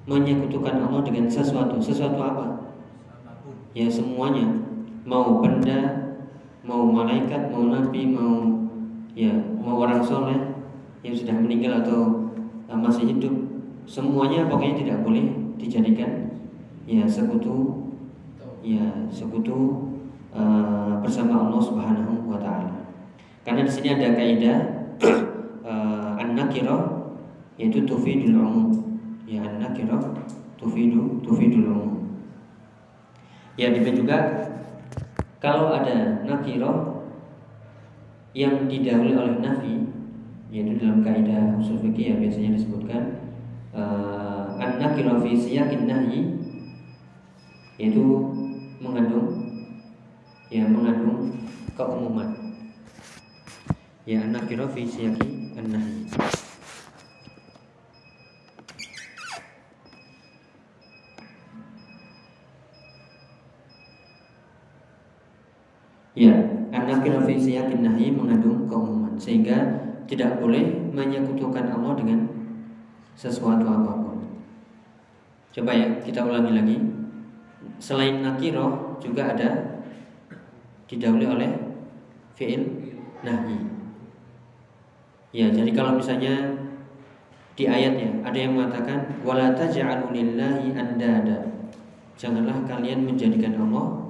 menyekutukan 0.07 0.79
Allah 0.79 1.03
dengan 1.03 1.27
sesuatu. 1.27 1.75
Sesuatu 1.83 2.15
apa? 2.23 2.68
Ya 3.77 3.85
semuanya. 3.85 4.49
Mau 5.05 5.41
benda, 5.41 6.09
mau 6.65 6.89
malaikat, 6.89 7.53
mau 7.53 7.69
nabi, 7.69 8.09
mau 8.09 8.49
ya 9.13 9.33
mau 9.59 9.81
orang 9.85 10.01
soleh 10.01 10.37
yang 11.01 11.15
sudah 11.15 11.35
meninggal 11.37 11.81
atau 11.81 12.29
uh, 12.69 12.77
masih 12.77 13.09
hidup, 13.09 13.33
semuanya 13.89 14.45
pokoknya 14.45 14.85
tidak 14.85 14.97
boleh 15.01 15.25
dijadikan 15.59 16.29
ya 16.89 17.05
sekutu 17.05 17.85
ya 18.65 19.05
sekutu 19.09 19.87
uh, 20.33 20.97
bersama 21.01 21.47
Allah 21.47 21.61
Subhanahu 21.61 22.27
wa 22.27 22.39
taala. 22.41 22.85
Karena 23.45 23.65
di 23.65 23.71
sini 23.71 23.89
ada 23.95 24.13
kaidah 24.13 24.57
uh, 25.69 26.19
an-nakirah 26.19 27.13
yaitu 27.55 27.85
tufidul 27.85 28.39
umum. 28.39 28.67
Ya 29.29 29.45
an-nakirah 29.45 30.01
tufidu 30.57 31.21
tufidul 31.23 31.69
umum. 31.69 31.88
Ya 33.59 33.75
demikian 33.75 33.99
juga. 33.99 34.17
Kalau 35.43 35.75
ada 35.75 36.23
nakirah 36.23 37.03
yang 38.31 38.71
didahului 38.71 39.19
oleh 39.19 39.35
nafi 39.43 39.83
yaitu 40.47 40.79
dalam 40.79 41.03
kaidah 41.03 41.59
usul 41.59 41.77
fikih 41.83 42.15
yang 42.15 42.19
biasanya 42.23 42.55
disebutkan 42.55 43.03
uh, 43.75 44.55
an-nakirah 44.57 45.21
fi 45.21 45.35
siyakin 45.35 45.85
nahyi 45.85 46.39
yaitu 47.75 48.01
mengandung 48.79 49.27
ya 50.47 50.63
mengandung 50.63 51.35
keumuman. 51.75 52.55
Ya 54.07 54.23
an-nakirah 54.23 54.71
fi 54.71 54.87
siyaki 54.87 55.51
an-nahyi 55.59 56.07
Ya, 66.17 66.33
an-nakirah 66.73 67.21
fi 67.25 67.37
siyakin 67.37 67.85
nahyi 67.85 68.09
mengandung 68.09 68.65
keumuman 68.65 69.13
sehingga 69.13 69.85
tidak 70.09 70.41
boleh 70.41 70.89
menyekutukan 70.89 71.69
Allah 71.69 71.93
dengan 71.93 72.25
sesuatu 73.13 73.61
apa 73.61 73.91
pun. 73.93 74.17
Coba 75.53 75.71
ya, 75.77 76.01
kita 76.01 76.25
ulangi 76.25 76.53
lagi. 76.57 76.77
Selain 77.77 78.25
nakirah 78.25 78.97
juga 78.97 79.37
ada 79.37 79.49
didahului 80.89 81.27
oleh 81.29 81.51
fi'il 82.33 82.65
nahyi. 83.21 83.59
Ya, 85.29 85.53
jadi 85.53 85.69
kalau 85.77 86.01
misalnya 86.01 86.57
di 87.53 87.69
ayatnya 87.69 88.25
ada 88.25 88.33
yang 88.39 88.57
mengatakan 88.57 89.21
wala 89.21 89.53
taj'alu 89.53 90.09
lillahi 90.09 90.73
andada. 90.73 91.45
Janganlah 92.17 92.65
kalian 92.65 93.05
menjadikan 93.05 93.53
Allah 93.61 94.08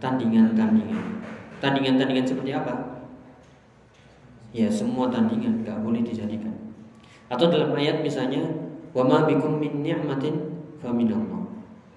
tandingan-tandingan. 0.00 1.24
Tandingan-tandingan 1.60 2.26
seperti 2.28 2.52
apa? 2.52 2.72
Ya, 4.52 4.68
semua 4.72 5.08
tandingan 5.12 5.64
nggak 5.64 5.80
boleh 5.84 6.00
dijadikan. 6.04 6.52
Atau 7.28 7.50
dalam 7.50 7.74
ayat 7.74 8.00
misalnya 8.00 8.44
wa 8.94 9.04
ma 9.04 9.26
bikum 9.26 9.58
min 9.60 9.82
ni'matin 9.82 10.64
fa 10.80 10.92
minallah. 10.92 11.44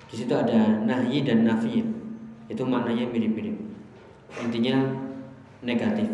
Di 0.09 0.15
situ 0.19 0.33
ada 0.33 0.83
nahyi 0.83 1.21
dan 1.21 1.45
nafi. 1.45 1.85
Itu 2.49 2.65
maknanya 2.65 3.07
mirip-mirip. 3.13 3.55
Intinya 4.41 4.89
negatif. 5.61 6.09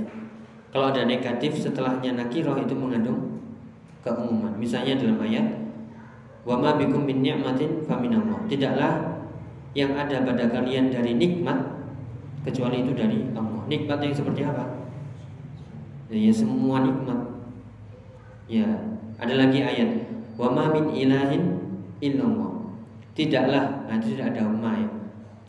Kalau 0.76 0.92
ada 0.92 1.08
negatif 1.08 1.56
setelahnya 1.56 2.12
nakirah 2.20 2.60
itu 2.60 2.76
mengandung 2.76 3.40
keumuman. 4.04 4.52
Misalnya 4.60 5.00
dalam 5.00 5.24
ayat 5.24 5.48
wa 6.44 6.60
ma 6.60 6.76
bikum 6.76 7.08
min 7.08 7.24
ni'matin 7.24 7.88
fa 7.88 7.96
minallah. 7.96 8.44
Tidaklah 8.52 9.16
yang 9.72 9.96
ada 9.96 10.24
pada 10.24 10.52
kalian 10.52 10.92
dari 10.92 11.16
nikmat 11.16 11.75
kecuali 12.46 12.86
itu 12.86 12.94
dari 12.94 13.26
Allah. 13.34 13.66
Nikmat 13.66 14.00
yang 14.06 14.14
seperti 14.14 14.46
apa? 14.46 14.64
Ya 16.14 16.30
semua 16.30 16.86
nikmat. 16.86 17.18
Ya, 18.46 18.70
ada 19.18 19.34
lagi 19.34 19.66
ayat 19.66 20.06
wa 20.38 20.54
ma 20.54 20.70
min 20.70 20.94
ilahin 20.94 21.58
illallah. 21.98 22.54
Tidaklah, 23.18 23.90
nah 23.90 23.96
itu 23.98 24.14
tidak 24.14 24.38
ada 24.38 24.46
ma 24.46 24.78
ya. 24.78 24.90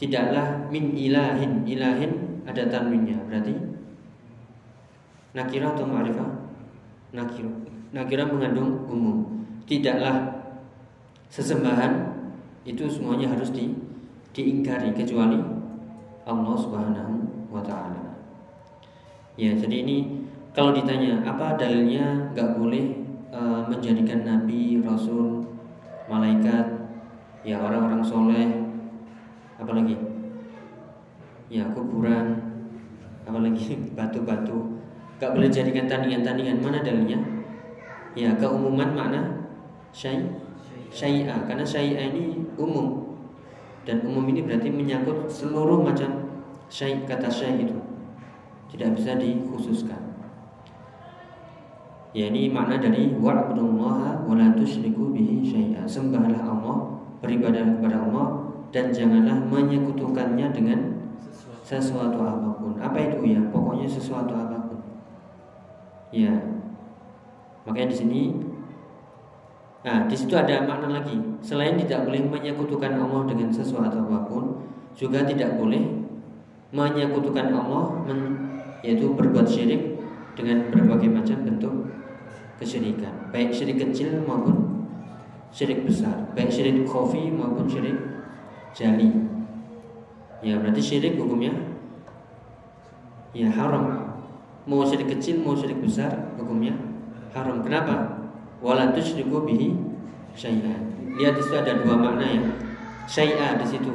Tidaklah 0.00 0.72
min 0.72 0.96
ilahin, 0.96 1.68
ilahin 1.68 2.40
ada 2.48 2.62
tanwinnya. 2.72 3.20
Berarti 3.28 3.52
nakirah 5.36 5.76
atau 5.76 5.84
ma'rifah? 5.84 6.30
Nakirah. 7.12 7.54
Nakirah 7.92 8.26
mengandung 8.32 8.88
umum. 8.88 9.44
Tidaklah 9.68 10.40
sesembahan 11.28 12.16
itu 12.64 12.88
semuanya 12.88 13.34
harus 13.34 13.52
di 13.52 13.74
diingkari 14.32 14.92
kecuali 14.92 15.40
Allah 16.26 16.58
Subhanahu 16.58 17.14
wa 17.54 17.62
taala. 17.62 18.18
Ya, 19.38 19.54
jadi 19.54 19.86
ini 19.86 20.26
kalau 20.50 20.74
ditanya 20.74 21.22
apa 21.22 21.54
dalilnya 21.54 22.34
nggak 22.34 22.58
boleh 22.58 22.98
e, 23.30 23.40
menjadikan 23.70 24.26
nabi, 24.26 24.82
rasul, 24.82 25.46
malaikat, 26.10 26.66
ya 27.46 27.62
orang-orang 27.62 28.02
soleh, 28.02 28.48
apalagi? 29.54 29.94
Ya 31.46 31.62
kuburan, 31.70 32.42
apalagi? 33.22 33.78
Batu-batu, 33.96 34.82
nggak 35.22 35.30
boleh 35.30 35.46
jadikan 35.46 35.86
tandingan-tandingan. 35.86 36.58
Mana 36.58 36.82
dalilnya? 36.82 37.22
Ya 38.18 38.34
keumuman 38.34 38.98
makna 38.98 39.46
syai 39.94 40.26
syai'a. 40.90 41.46
Karena 41.46 41.62
syai'a 41.62 42.10
ini 42.10 42.50
umum 42.58 43.05
dan 43.86 44.02
umum 44.02 44.26
ini 44.34 44.42
berarti 44.42 44.66
menyangkut 44.66 45.30
seluruh 45.30 45.78
macam 45.78 46.26
syai 46.66 47.06
kata 47.06 47.30
syai 47.30 47.62
itu. 47.62 47.78
Tidak 48.74 48.98
bisa 48.98 49.14
dikhususkan. 49.14 50.02
Ya 52.10 52.32
ini 52.32 52.50
makna 52.50 52.82
dari 52.82 53.14
wa'budullaha 53.14 54.26
wa 54.26 54.34
la 54.34 54.50
tusyriku 54.58 55.14
bihi 55.14 55.46
syai'a. 55.46 55.86
Sembahlah 55.86 56.42
Allah 56.42 56.76
beribadah 57.22 57.78
kepada 57.78 58.02
Allah 58.02 58.26
dan 58.74 58.90
janganlah 58.90 59.46
menyekutukannya 59.46 60.50
dengan 60.50 60.80
sesuatu 61.62 62.18
apa 62.18 62.58
pun. 62.58 62.74
Apa 62.82 62.98
itu? 62.98 63.22
Ya 63.22 63.40
pokoknya 63.54 63.86
sesuatu 63.86 64.34
apa 64.34 64.66
pun. 64.66 64.82
Ya 66.10 66.34
makanya 67.62 67.94
di 67.94 67.96
sini 68.02 68.20
Nah, 69.86 70.10
di 70.10 70.18
situ 70.18 70.34
ada 70.34 70.66
makna 70.66 70.98
lagi. 70.98 71.14
Selain 71.46 71.78
tidak 71.78 72.10
boleh 72.10 72.26
menyekutukan 72.26 72.98
Allah 72.98 73.22
dengan 73.30 73.54
sesuatu 73.54 74.02
apa 74.02 74.26
pun, 74.26 74.66
juga 74.98 75.22
tidak 75.22 75.54
boleh 75.62 76.02
menyekutukan 76.74 77.54
Allah 77.54 78.02
men, 78.02 78.18
yaitu 78.82 79.14
berbuat 79.14 79.46
syirik 79.46 80.02
dengan 80.34 80.74
berbagai 80.74 81.06
macam 81.06 81.38
bentuk 81.46 81.74
kesyirikan, 82.58 83.30
baik 83.30 83.54
syirik 83.54 83.78
kecil 83.78 84.26
maupun 84.26 84.90
syirik 85.54 85.86
besar, 85.86 86.34
baik 86.34 86.50
syirik 86.50 86.82
khafi 86.82 87.30
maupun 87.30 87.70
syirik 87.70 87.94
jali. 88.74 89.14
Ya, 90.42 90.58
berarti 90.58 90.82
syirik 90.82 91.14
hukumnya 91.14 91.54
ya 93.38 93.54
haram. 93.54 94.18
Mau 94.66 94.82
syirik 94.82 95.14
kecil, 95.14 95.46
mau 95.46 95.54
syirik 95.54 95.78
besar, 95.78 96.34
hukumnya 96.34 96.74
haram. 97.30 97.62
Kenapa? 97.62 98.25
Wala 98.60 98.92
tusyriku 98.92 99.44
bihi 99.44 99.72
syai'a. 100.36 100.74
Lihat 101.16 101.32
di 101.36 101.42
situ 101.42 101.56
ada 101.56 101.80
dua 101.80 101.96
makna 101.96 102.26
ya. 102.26 102.42
Syai'a 103.08 103.56
di 103.56 103.66
situ. 103.66 103.94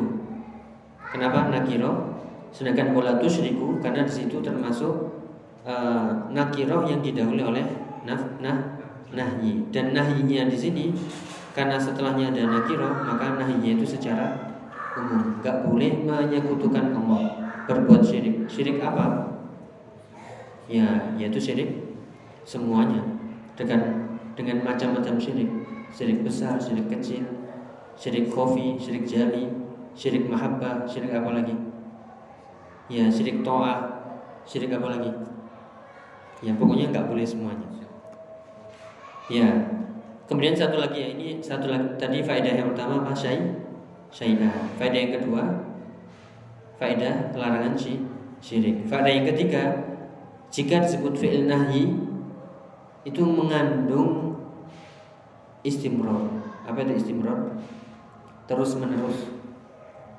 Kenapa 1.12 1.52
nakiro? 1.52 2.18
Sedangkan 2.52 2.92
wala 2.96 3.20
tusyriku 3.20 3.80
karena 3.80 4.04
di 4.04 4.14
situ 4.14 4.44
termasuk 4.44 5.22
uh, 5.66 6.28
nakiro 6.32 6.84
yang 6.88 7.00
didahului 7.00 7.46
oleh 7.46 7.66
naf 8.06 8.22
nah 8.42 8.82
nahyi 9.12 9.68
dan 9.70 9.92
nahyinya 9.92 10.48
di 10.48 10.58
sini 10.58 10.86
karena 11.52 11.76
setelahnya 11.76 12.32
ada 12.32 12.48
nakiro 12.48 12.90
maka 13.04 13.36
nahinya 13.38 13.76
itu 13.76 13.86
secara 13.86 14.56
umum 14.96 15.40
nggak 15.40 15.68
boleh 15.68 15.92
menyekutukan 16.08 16.96
Allah 16.96 17.52
berbuat 17.68 18.02
syirik 18.04 18.48
syirik 18.48 18.80
apa 18.80 19.36
ya 20.72 21.12
yaitu 21.20 21.40
syirik 21.40 21.70
semuanya 22.48 23.04
dengan 23.60 24.11
dengan 24.42 24.66
macam-macam 24.66 25.22
syirik. 25.22 25.50
Syirik 25.94 26.26
besar 26.26 26.58
syirik 26.58 26.90
kecil 26.90 27.22
syirik 28.02 28.34
kofi 28.34 28.80
syirik 28.82 29.06
jali 29.06 29.46
syirik 29.94 30.26
mahabbah 30.26 30.90
syirik 30.90 31.14
apa 31.14 31.30
lagi? 31.30 31.56
Ya 32.90 33.06
syirik 33.08 33.46
toa 33.46 34.02
syirik 34.50 34.74
apa 34.74 34.88
lagi? 34.90 35.12
Ya 36.42 36.58
pokoknya 36.58 36.90
nggak 36.90 37.06
boleh 37.06 37.22
semuanya. 37.22 37.70
Ya 39.30 39.48
Kemudian 40.32 40.56
satu 40.56 40.80
lagi 40.80 41.04
ya, 41.04 41.12
ini 41.12 41.44
satu 41.44 41.68
lagi 41.68 42.00
tadi 42.00 42.24
faedah 42.24 42.56
yang 42.56 42.72
pertama 42.72 43.04
apa? 43.04 43.12
Syai 43.12 43.52
syai'ah. 44.16 44.80
Faedah 44.80 44.96
yang 44.96 45.14
kedua 45.20 45.44
faedah 46.80 47.36
larangan 47.36 47.76
si 47.76 48.00
syirik. 48.40 48.88
Faedah 48.88 49.12
yang 49.12 49.28
ketiga 49.28 49.76
jika 50.48 50.88
disebut 50.88 51.20
fi'il 51.20 51.52
nahi 51.52 51.92
itu 53.04 53.22
mengandung 53.28 54.21
istimror. 55.62 56.30
Apa 56.66 56.86
itu 56.86 57.02
istimror? 57.02 57.58
Terus 58.46 58.76
menerus. 58.78 59.30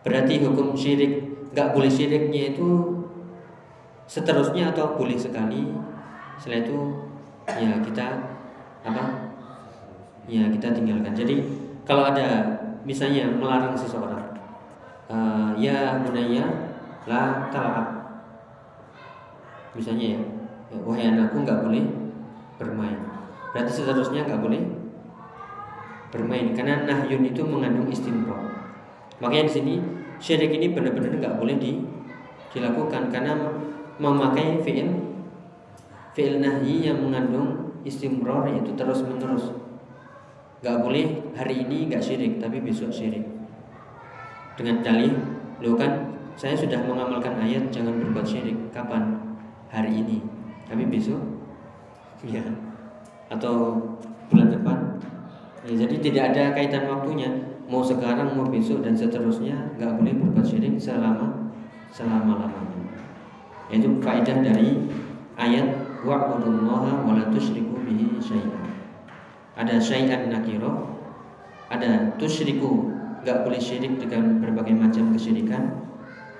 Berarti 0.02 0.42
hukum 0.42 0.74
syirik 0.74 1.30
nggak 1.52 1.76
boleh 1.76 1.90
syiriknya 1.92 2.56
itu 2.56 2.68
seterusnya 4.08 4.74
atau 4.74 4.98
boleh 4.98 5.14
sekali. 5.14 5.70
Setelah 6.40 6.60
itu 6.66 6.76
ya 7.46 7.78
kita 7.84 8.06
apa 8.82 9.04
ya 10.26 10.50
kita 10.50 10.74
tinggalkan. 10.74 11.14
Jadi 11.14 11.38
kalau 11.86 12.10
ada 12.10 12.58
misalnya 12.82 13.30
melarang 13.30 13.78
seseorang, 13.78 14.34
uh, 15.06 15.54
ya 15.54 16.02
bunaya 16.02 16.74
la 17.06 17.50
talab, 17.50 17.86
misalnya 19.74 20.18
ya, 20.18 20.20
wahai 20.82 21.10
anakku 21.10 21.42
nggak 21.42 21.62
boleh 21.62 21.84
bermain. 22.58 22.98
Berarti 23.54 23.70
seterusnya 23.82 24.26
nggak 24.26 24.42
boleh 24.42 24.81
bermain. 26.12 26.52
Karena 26.52 26.84
nahyun 26.84 27.24
itu 27.24 27.42
mengandung 27.42 27.88
istimro. 27.88 28.36
Makanya 29.18 29.48
di 29.48 29.52
sini 29.52 29.74
syirik 30.20 30.52
ini 30.52 30.70
benar-benar 30.70 31.16
nggak 31.16 31.36
boleh 31.40 31.56
di, 31.56 31.80
dilakukan. 32.52 33.08
Karena 33.08 33.34
memakai 33.96 34.60
fiil 34.60 34.92
fiil 36.12 36.44
nahyi 36.44 36.92
yang 36.92 37.00
mengandung 37.00 37.72
istimror 37.82 38.44
yaitu 38.46 38.76
terus 38.76 39.02
menerus 39.02 39.50
nggak 40.62 40.78
boleh 40.78 41.34
hari 41.34 41.66
ini 41.66 41.90
nggak 41.90 42.04
syirik 42.04 42.38
tapi 42.38 42.62
besok 42.62 42.94
syirik. 42.94 43.26
Dengan 44.54 44.84
dalih 44.84 45.10
lo 45.58 45.74
kan 45.74 46.14
saya 46.38 46.54
sudah 46.54 46.78
mengamalkan 46.86 47.34
ayat 47.42 47.72
jangan 47.74 47.98
berbuat 47.98 48.22
syirik. 48.22 48.70
Kapan? 48.70 49.18
Hari 49.72 49.90
ini. 50.04 50.22
Tapi 50.68 50.86
besok 50.86 51.18
ya 52.22 52.44
atau 53.32 53.74
bulan 54.30 54.52
depan 54.54 54.91
ya, 55.66 55.72
jadi 55.86 55.96
tidak 55.98 56.24
ada 56.34 56.42
kaitan 56.54 56.84
waktunya. 56.90 57.30
Mau 57.70 57.80
sekarang 57.80 58.36
mau 58.36 58.44
besok 58.50 58.84
dan 58.84 58.92
seterusnya 58.92 59.56
nggak 59.80 59.96
boleh 59.96 60.12
berbuat 60.12 60.44
syirik 60.44 60.76
selama 60.76 61.48
selama 61.88 62.44
lamanya 62.44 62.72
itu 63.72 63.88
faedah 64.04 64.44
dari 64.44 64.84
ayat 65.40 65.64
wa'budullaha 66.04 67.08
wa 67.08 67.16
la 67.16 67.24
tusyriku 67.32 67.80
bihi 67.80 68.20
syai'an. 68.20 68.68
Ada 69.56 69.80
syai'an 69.80 70.28
nakiro 70.28 70.92
ada 71.72 72.12
tusyriku 72.20 72.92
nggak 73.24 73.48
boleh 73.48 73.56
syirik 73.56 73.96
dengan 73.96 74.44
berbagai 74.44 74.76
macam 74.76 75.16
kesyirikan 75.16 75.88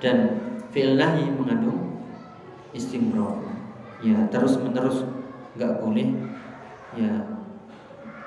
dan 0.04 0.44
fi'il 0.74 1.00
nahi 1.00 1.32
mengandung 1.32 1.96
istimro 2.76 3.40
ya 4.04 4.28
terus 4.28 4.60
menerus 4.60 5.08
nggak 5.56 5.80
boleh 5.80 6.12
ya 6.98 7.40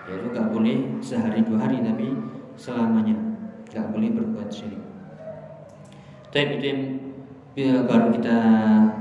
ya 0.05 0.13
itu 0.21 0.27
nggak 0.29 0.49
boleh 0.53 0.77
sehari 1.01 1.41
dua 1.41 1.65
hari 1.65 1.81
tapi 1.81 2.13
selamanya 2.55 3.15
nggak 3.73 3.87
boleh 3.89 4.09
berbuat 4.13 4.49
syirik 4.53 4.81
tapi 6.29 6.59
itu 6.59 6.65
yang 6.67 6.81
ya, 7.55 7.73
baru 7.87 8.11
kita 8.11 8.37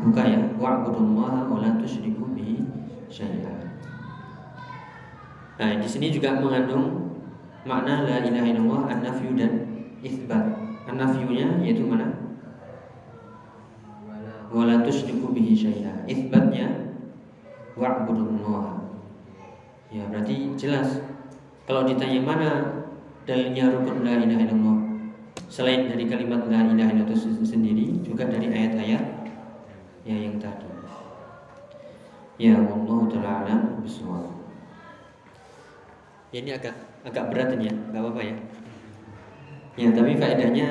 buka 0.00 0.22
ya 0.24 0.40
wa'budullaha 0.56 1.50
wa 1.50 1.58
la 1.60 1.76
tusyriku 1.76 2.30
bi 2.32 2.62
syai'an 3.10 3.64
Nah, 5.54 5.78
di 5.78 5.86
sini 5.86 6.10
juga 6.10 6.34
mengandung 6.42 7.14
makna 7.62 8.02
la 8.02 8.26
ilaha 8.26 8.46
illallah 8.50 8.82
an-nafyu 8.90 9.38
dan 9.38 9.70
isbat. 10.02 10.50
An-nafyunya 10.90 11.62
yaitu 11.62 11.86
mana? 11.86 12.10
Wala 14.50 14.82
tusyriku 14.82 15.30
bihi 15.30 15.54
syai'a. 15.54 16.06
Isbatnya 16.10 16.94
wa'budullah. 17.78 18.83
Ya, 19.94 20.02
berarti 20.10 20.58
jelas. 20.58 20.98
Kalau 21.70 21.86
ditanya 21.86 22.18
mana 22.18 22.50
dalilnya 23.22 23.70
rukun 23.70 24.02
la 24.02 24.18
ilaha 24.18 24.42
illallah 24.42 24.78
selain 25.46 25.86
dari 25.86 26.10
kalimat 26.10 26.50
la 26.50 26.66
ilaha 26.66 26.90
illallah 26.90 27.14
itu 27.14 27.46
sendiri 27.46 28.02
juga 28.02 28.26
dari 28.26 28.50
ayat-ayat 28.50 29.30
ya 30.02 30.16
yang 30.18 30.42
tadi. 30.42 30.66
Ya 32.42 32.58
Allah 32.58 33.00
taala 33.06 33.54
bisawab. 33.86 34.34
Ya, 36.34 36.42
ini 36.42 36.50
agak 36.50 36.74
agak 37.06 37.30
berat 37.30 37.54
ini 37.54 37.70
ya, 37.70 37.74
nggak 37.94 38.02
apa-apa 38.02 38.22
ya. 38.26 38.36
Ya, 39.78 39.88
tapi 39.94 40.18
faedahnya 40.18 40.68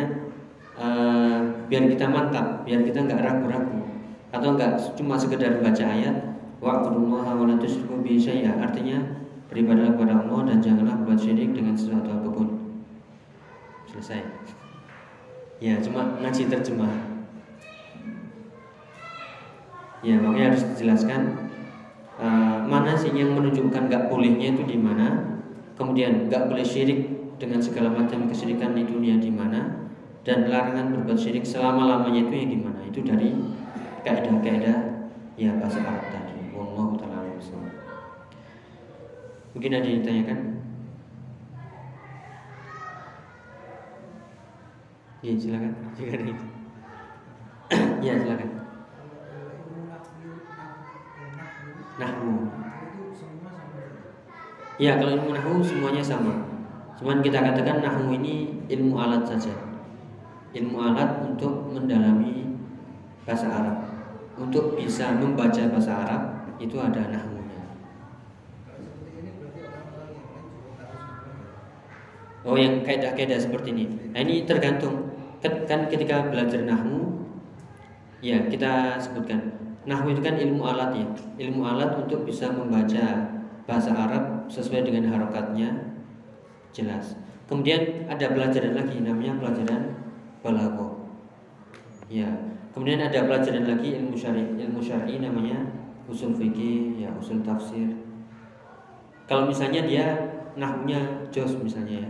uh, 0.76 1.40
biar 1.72 1.88
kita 1.88 2.12
mantap, 2.12 2.68
biar 2.68 2.84
kita 2.84 3.08
nggak 3.08 3.24
ragu-ragu 3.24 3.80
atau 4.36 4.60
nggak 4.60 5.00
cuma 5.00 5.16
sekedar 5.16 5.64
baca 5.64 5.86
ayat 5.88 6.33
wa'budullaha 6.64 7.36
wa 7.36 7.46
la 7.52 7.56
tusyriku 7.60 8.00
bihi 8.00 8.48
artinya 8.48 9.04
beribadahlah 9.52 10.00
kepada 10.00 10.14
Allah 10.24 10.40
dan 10.48 10.58
janganlah 10.64 10.96
berbuat 11.04 11.20
syirik 11.20 11.52
dengan 11.52 11.76
sesuatu 11.76 12.10
apa 12.10 12.30
pun. 12.32 12.48
Selesai. 13.92 14.24
Ya, 15.60 15.78
cuma 15.84 16.18
ngaji 16.24 16.50
terjemah. 16.50 16.90
Ya, 20.04 20.20
makanya 20.20 20.56
harus 20.56 20.64
dijelaskan 20.74 21.22
uh, 22.18 22.66
mana 22.66 22.98
sih 22.98 23.14
yang 23.14 23.36
menunjukkan 23.38 23.88
nggak 23.88 24.10
bolehnya 24.10 24.58
itu 24.58 24.64
di 24.68 24.76
mana 24.76 25.40
kemudian 25.78 26.28
nggak 26.28 26.52
boleh 26.52 26.66
syirik 26.66 27.08
dengan 27.40 27.62
segala 27.64 27.94
macam 27.94 28.28
kesyirikan 28.28 28.76
di 28.76 28.84
dunia 28.84 29.22
di 29.22 29.32
mana 29.32 29.88
dan 30.28 30.52
larangan 30.52 30.92
berbuat 30.92 31.20
syirik 31.20 31.48
selama 31.48 31.88
lamanya 31.88 32.28
itu 32.28 32.36
yang 32.36 32.52
di 32.52 32.60
mana 32.60 32.80
itu 32.84 33.00
dari 33.00 33.32
kaidah-kaidah 34.04 34.78
ya 35.40 35.56
bahasa 35.56 35.80
Arab 35.80 36.23
mungkin 39.54 39.72
ada 39.74 39.88
yang 39.88 40.02
ditanyakan 40.02 40.40
ya 45.24 45.32
silakan 45.40 45.74
jika 45.96 46.12
ada 46.18 46.26
itu 46.28 46.46
ya 48.04 48.14
silakan 48.20 48.50
nahwu 52.02 52.54
Ya 54.82 54.98
kalau 54.98 55.14
ilmu 55.14 55.38
nahu 55.38 55.62
semuanya 55.62 56.02
sama. 56.02 56.34
Cuman 56.98 57.22
kita 57.22 57.46
katakan 57.46 57.86
nahu 57.86 58.10
ini 58.18 58.66
ilmu 58.74 58.98
alat 58.98 59.22
saja. 59.22 59.54
Ilmu 60.50 60.78
alat 60.82 61.22
untuk 61.30 61.70
mendalami 61.70 62.58
bahasa 63.22 63.54
Arab. 63.54 63.78
Untuk 64.34 64.74
bisa 64.74 65.14
membaca 65.14 65.62
bahasa 65.70 65.94
Arab 65.94 66.22
itu 66.58 66.74
ada 66.82 67.06
nahunya. 67.06 67.33
Oh 72.44 72.60
yang 72.60 72.84
kaidah-kaidah 72.84 73.40
seperti 73.40 73.72
ini. 73.72 73.86
Nah 74.12 74.20
ini 74.20 74.44
tergantung 74.44 75.16
kan 75.44 75.88
ketika 75.92 76.28
belajar 76.32 76.64
nahu 76.64 77.24
ya 78.24 78.48
kita 78.48 78.96
sebutkan 79.00 79.52
nahu 79.84 80.16
itu 80.16 80.24
kan 80.24 80.40
ilmu 80.40 80.64
alat 80.64 80.96
ya 80.96 81.08
ilmu 81.48 81.68
alat 81.68 82.00
untuk 82.00 82.24
bisa 82.24 82.48
membaca 82.48 83.28
bahasa 83.68 83.92
Arab 83.92 84.48
sesuai 84.48 84.88
dengan 84.88 85.12
harokatnya 85.12 85.96
jelas. 86.76 87.16
Kemudian 87.48 88.08
ada 88.08 88.32
pelajaran 88.32 88.76
lagi 88.76 89.04
namanya 89.04 89.40
pelajaran 89.40 89.82
balago. 90.40 91.08
Ya. 92.08 92.28
Kemudian 92.74 92.98
ada 92.98 93.30
pelajaran 93.30 93.70
lagi 93.70 93.94
ilmu 94.02 94.18
syari, 94.18 94.58
ilmu 94.58 94.82
syar'i 94.82 95.22
namanya 95.22 95.62
usul 96.10 96.34
fikih, 96.34 96.98
ya 96.98 97.14
usul 97.14 97.46
tafsir. 97.46 97.94
Kalau 99.30 99.46
misalnya 99.46 99.86
dia 99.86 100.06
nahnya 100.58 101.30
jos 101.30 101.54
misalnya 101.62 102.10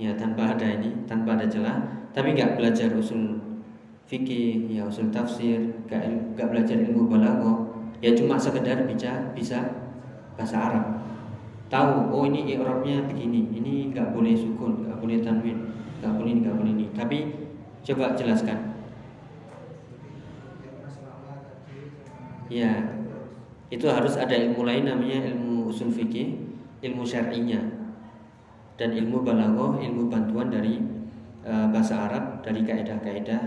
Ya 0.00 0.16
tanpa 0.16 0.56
ada 0.56 0.64
ini, 0.64 1.04
tanpa 1.04 1.36
ada 1.36 1.44
celah, 1.44 2.08
tapi 2.16 2.32
nggak 2.32 2.56
belajar 2.56 2.88
usul 2.96 3.36
fikih, 4.08 4.64
ya 4.72 4.88
usul 4.88 5.12
tafsir, 5.12 5.60
nggak 5.84 6.32
nggak 6.32 6.48
belajar 6.48 6.80
ilmu 6.80 7.04
balago, 7.04 7.68
ya 8.00 8.16
cuma 8.16 8.40
sekedar 8.40 8.88
bisa 8.88 9.28
bisa 9.36 9.60
bahasa 10.40 10.56
Arab. 10.56 10.84
Tahu 11.68 12.16
oh 12.16 12.24
ini 12.24 12.48
i'rabnya 12.56 13.04
begini 13.04 13.52
ini 13.52 13.92
nggak 13.92 14.16
boleh 14.16 14.32
sukun 14.32 14.88
nggak 14.88 14.98
boleh 14.98 15.20
tanwin 15.20 15.68
nggak 16.00 16.12
boleh 16.16 16.30
ini 16.32 16.40
nggak 16.48 16.56
boleh 16.56 16.72
ini. 16.72 16.86
Tapi 16.96 17.18
coba 17.84 18.16
jelaskan. 18.16 18.58
Ya 22.48 22.72
itu 23.68 23.86
harus 23.86 24.16
ada 24.16 24.34
ilmu 24.34 24.66
lain 24.66 24.88
namanya 24.88 25.30
ilmu 25.30 25.70
usul 25.70 25.92
fikih 25.94 26.42
ilmu 26.82 27.06
syar'inya 27.06 27.69
dan 28.80 28.96
ilmu 28.96 29.20
balaghah 29.20 29.76
ilmu 29.76 30.08
bantuan 30.08 30.48
dari 30.48 30.80
uh, 31.44 31.68
bahasa 31.68 32.08
Arab 32.08 32.40
dari 32.40 32.64
kaidah-kaidah 32.64 33.40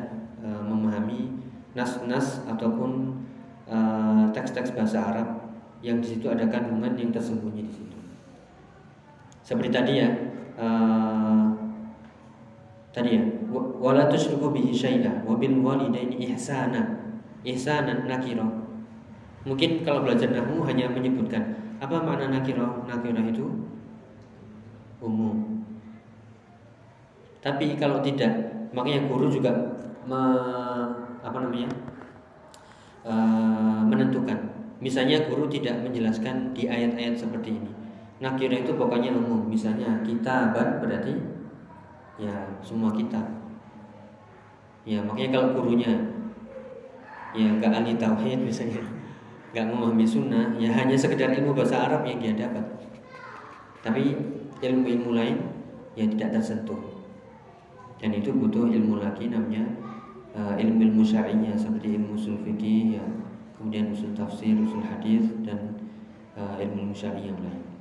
uh, 0.46 0.62
memahami 0.62 1.34
nas-nas 1.74 2.46
ataupun 2.46 3.18
uh, 3.66 4.30
teks-teks 4.30 4.78
bahasa 4.78 5.02
Arab 5.02 5.28
yang 5.82 5.98
di 5.98 6.14
situ 6.14 6.30
ada 6.30 6.46
kandungan 6.46 6.94
yang 6.94 7.10
tersembunyi 7.10 7.66
di 7.66 7.74
situ. 7.74 7.98
Seperti 9.42 9.74
tadi 9.74 9.94
ya 10.06 10.10
uh, 10.62 11.50
tadi 12.94 13.18
ya 13.18 13.26
wala 13.82 14.06
tusyriku 14.06 14.54
bihi 14.54 14.70
syai'a 14.70 15.26
wa 15.26 15.34
bil 15.34 15.58
walidaini 15.66 16.30
ihsana 16.30 17.10
ihsanan 17.42 18.06
nakira. 18.06 18.46
Mungkin 19.50 19.82
kalau 19.82 20.06
belajar 20.06 20.30
nahwu 20.30 20.62
hanya 20.70 20.94
menyebutkan 20.94 21.58
apa 21.82 22.06
makna 22.06 22.30
nakira? 22.30 22.86
Nakira 22.86 23.26
itu 23.28 23.50
umum. 25.04 25.68
Tapi 27.44 27.76
kalau 27.76 28.00
tidak 28.00 28.32
makanya 28.72 29.04
guru 29.12 29.28
juga 29.28 29.52
me, 30.08 30.22
apa 31.20 31.38
namanya 31.44 31.68
uh, 33.04 33.84
menentukan. 33.84 34.40
Misalnya 34.80 35.28
guru 35.28 35.52
tidak 35.52 35.84
menjelaskan 35.84 36.56
di 36.56 36.72
ayat-ayat 36.72 37.20
seperti 37.20 37.60
ini. 37.60 37.72
Nakira 38.24 38.64
itu 38.64 38.72
pokoknya 38.80 39.12
umum. 39.12 39.44
Misalnya 39.44 40.00
kita 40.08 40.56
berarti 40.56 41.14
ya 42.16 42.46
semua 42.62 42.94
kita 42.94 43.18
ya 44.84 45.00
makanya 45.00 45.40
kalau 45.40 45.48
gurunya 45.56 45.92
ya 47.34 47.50
nggak 47.50 47.72
ahli 47.72 47.98
tauhid 47.98 48.38
misalnya 48.44 48.84
nggak 49.56 49.66
memahami 49.66 50.06
sunnah 50.06 50.54
ya 50.60 50.70
hanya 50.76 50.94
sekedar 50.94 51.34
ilmu 51.34 51.56
bahasa 51.56 51.90
Arab 51.90 52.06
yang 52.06 52.20
dia 52.22 52.34
dapat. 52.36 52.62
Tapi 53.82 54.14
ilmu-ilmu 54.64 55.12
lain 55.12 55.38
yang 56.00 56.16
tidak 56.16 56.40
tersentuh 56.40 56.80
dan 58.00 58.16
itu 58.16 58.32
butuh 58.32 58.72
ilmu 58.72 59.04
lagi 59.04 59.28
namanya 59.28 59.68
uh, 60.34 60.56
ilmu-ilmu 60.56 61.04
syar'inya 61.04 61.54
seperti 61.60 62.00
ilmu 62.00 62.16
usul 62.16 62.40
fikih 62.42 63.00
ya 63.00 63.06
kemudian 63.60 63.92
usul 63.92 64.16
tafsir 64.16 64.56
usul 64.56 64.82
hadis 64.82 65.28
dan 65.44 65.76
uh, 66.40 66.56
ilmu 66.58 66.96
syar'i 66.96 67.28
yang 67.28 67.40
lain 67.44 67.74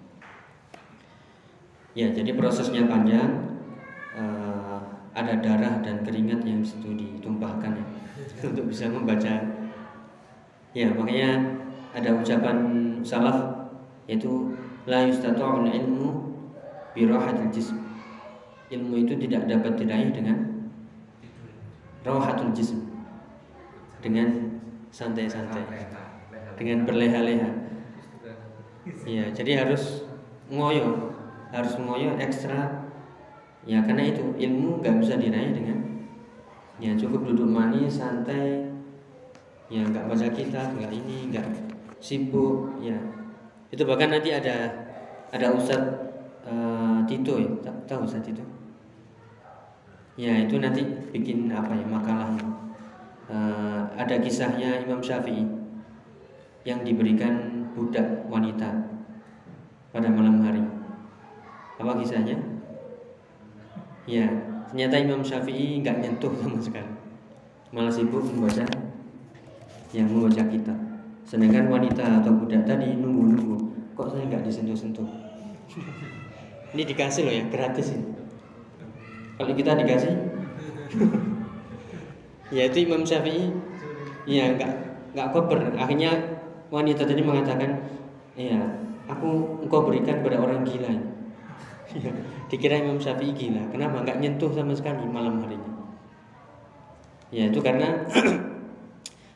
Ya, 1.92 2.08
jadi 2.08 2.32
prosesnya 2.32 2.88
panjang. 2.88 3.60
Uh, 4.16 4.80
ada 5.12 5.36
darah 5.44 5.84
dan 5.84 6.00
keringat 6.00 6.40
yang 6.40 6.64
situ 6.64 6.96
ditumpahkan 6.96 7.76
ya 7.76 7.84
untuk 8.48 8.72
bisa 8.72 8.88
membaca. 8.88 9.44
Ya, 10.72 10.88
makanya 10.96 11.60
ada 11.92 12.16
ucapan 12.16 12.56
salaf 13.04 13.68
yaitu 14.08 14.56
la 14.88 15.04
yustata'ul 15.04 15.68
ilmu 15.68 16.31
bi 16.92 17.08
rahatil 17.08 17.50
jism. 17.52 17.76
Ilmu 18.72 19.04
itu 19.04 19.14
tidak 19.28 19.48
dapat 19.48 19.76
diraih 19.76 20.10
dengan 20.12 20.68
rahatul 22.04 22.52
jism. 22.56 22.88
Dengan 24.00 24.60
santai-santai. 24.88 25.64
Dengan 26.56 26.88
berleha-leha. 26.88 27.50
Ya, 29.06 29.30
jadi 29.30 29.62
harus 29.62 30.08
ngoyo 30.52 31.12
harus 31.52 31.76
ngoyo 31.80 32.16
ekstra 32.20 32.88
ya 33.62 33.80
karena 33.84 34.08
itu 34.10 34.24
ilmu 34.36 34.80
nggak 34.82 35.00
bisa 35.00 35.14
diraih 35.16 35.52
dengan 35.54 35.78
ya 36.82 36.92
cukup 36.98 37.28
duduk 37.30 37.46
manis 37.46 38.00
santai 38.00 38.66
ya 39.72 39.86
nggak 39.86 40.08
baca 40.08 40.28
kitab 40.34 40.74
nggak 40.76 40.92
ini 40.92 41.30
nggak 41.30 41.46
sibuk 42.02 42.74
ya 42.82 42.98
itu 43.70 43.80
bahkan 43.86 44.12
nanti 44.12 44.34
ada 44.34 44.68
ada 45.30 45.46
Ustad 45.54 46.11
uh, 46.46 46.98
Tito 47.06 47.38
ya 47.38 47.50
tahu 47.86 48.06
Ustad 48.06 48.22
Tito 48.26 48.42
ya 50.14 50.44
itu 50.44 50.60
nanti 50.60 50.84
bikin 51.10 51.48
apa 51.48 51.72
ya 51.72 51.86
makalah 51.88 52.30
uh, 53.32 53.82
ada 53.96 54.20
kisahnya 54.20 54.84
Imam 54.84 55.00
Syafi'i 55.00 55.44
yang 56.62 56.84
diberikan 56.86 57.66
budak 57.72 58.28
wanita 58.28 58.70
pada 59.90 60.08
malam 60.12 60.44
hari 60.44 60.62
apa 61.82 61.98
kisahnya? 61.98 62.38
Ya, 64.06 64.30
ternyata 64.70 65.02
Imam 65.02 65.18
Syafi'i 65.18 65.82
nggak 65.82 65.98
nyentuh 65.98 66.30
sama 66.38 66.62
sekali. 66.62 66.90
Malah 67.74 67.90
sibuk 67.90 68.22
membaca 68.22 68.62
yang 69.90 70.06
membaca 70.06 70.46
kitab. 70.46 70.78
Sedangkan 71.26 71.66
wanita 71.66 72.22
atau 72.22 72.38
budak 72.38 72.62
tadi 72.62 72.94
nunggu-nunggu. 73.02 73.58
Kok 73.98 74.14
saya 74.14 74.30
nggak 74.30 74.46
disentuh-sentuh? 74.46 75.06
Ini 76.72 76.82
dikasih 76.88 77.22
loh 77.28 77.34
ya, 77.34 77.44
gratis 77.52 77.92
ini. 77.92 78.06
Kalau 79.36 79.52
kita 79.52 79.76
dikasih, 79.76 80.12
ya 82.56 82.62
itu 82.68 82.78
Imam 82.84 83.04
Syafi'i, 83.04 83.52
ya 84.24 84.56
nggak 84.56 84.72
nggak 85.12 85.28
koper. 85.36 85.76
Akhirnya 85.76 86.16
wanita 86.72 87.04
tadi 87.04 87.20
mengatakan, 87.20 87.76
ya 88.36 88.56
aku 89.08 89.60
engkau 89.64 89.84
berikan 89.84 90.24
kepada 90.24 90.40
orang 90.40 90.64
gila. 90.64 90.92
Dikira 92.48 92.80
Imam 92.80 92.96
Syafi'i 92.96 93.36
gila. 93.36 93.68
Kenapa? 93.68 94.00
Nggak 94.04 94.20
nyentuh 94.20 94.52
sama 94.52 94.72
sekali 94.72 95.04
malam 95.04 95.44
harinya. 95.44 95.72
Ya 97.32 97.48
itu 97.48 97.60
karena 97.64 98.04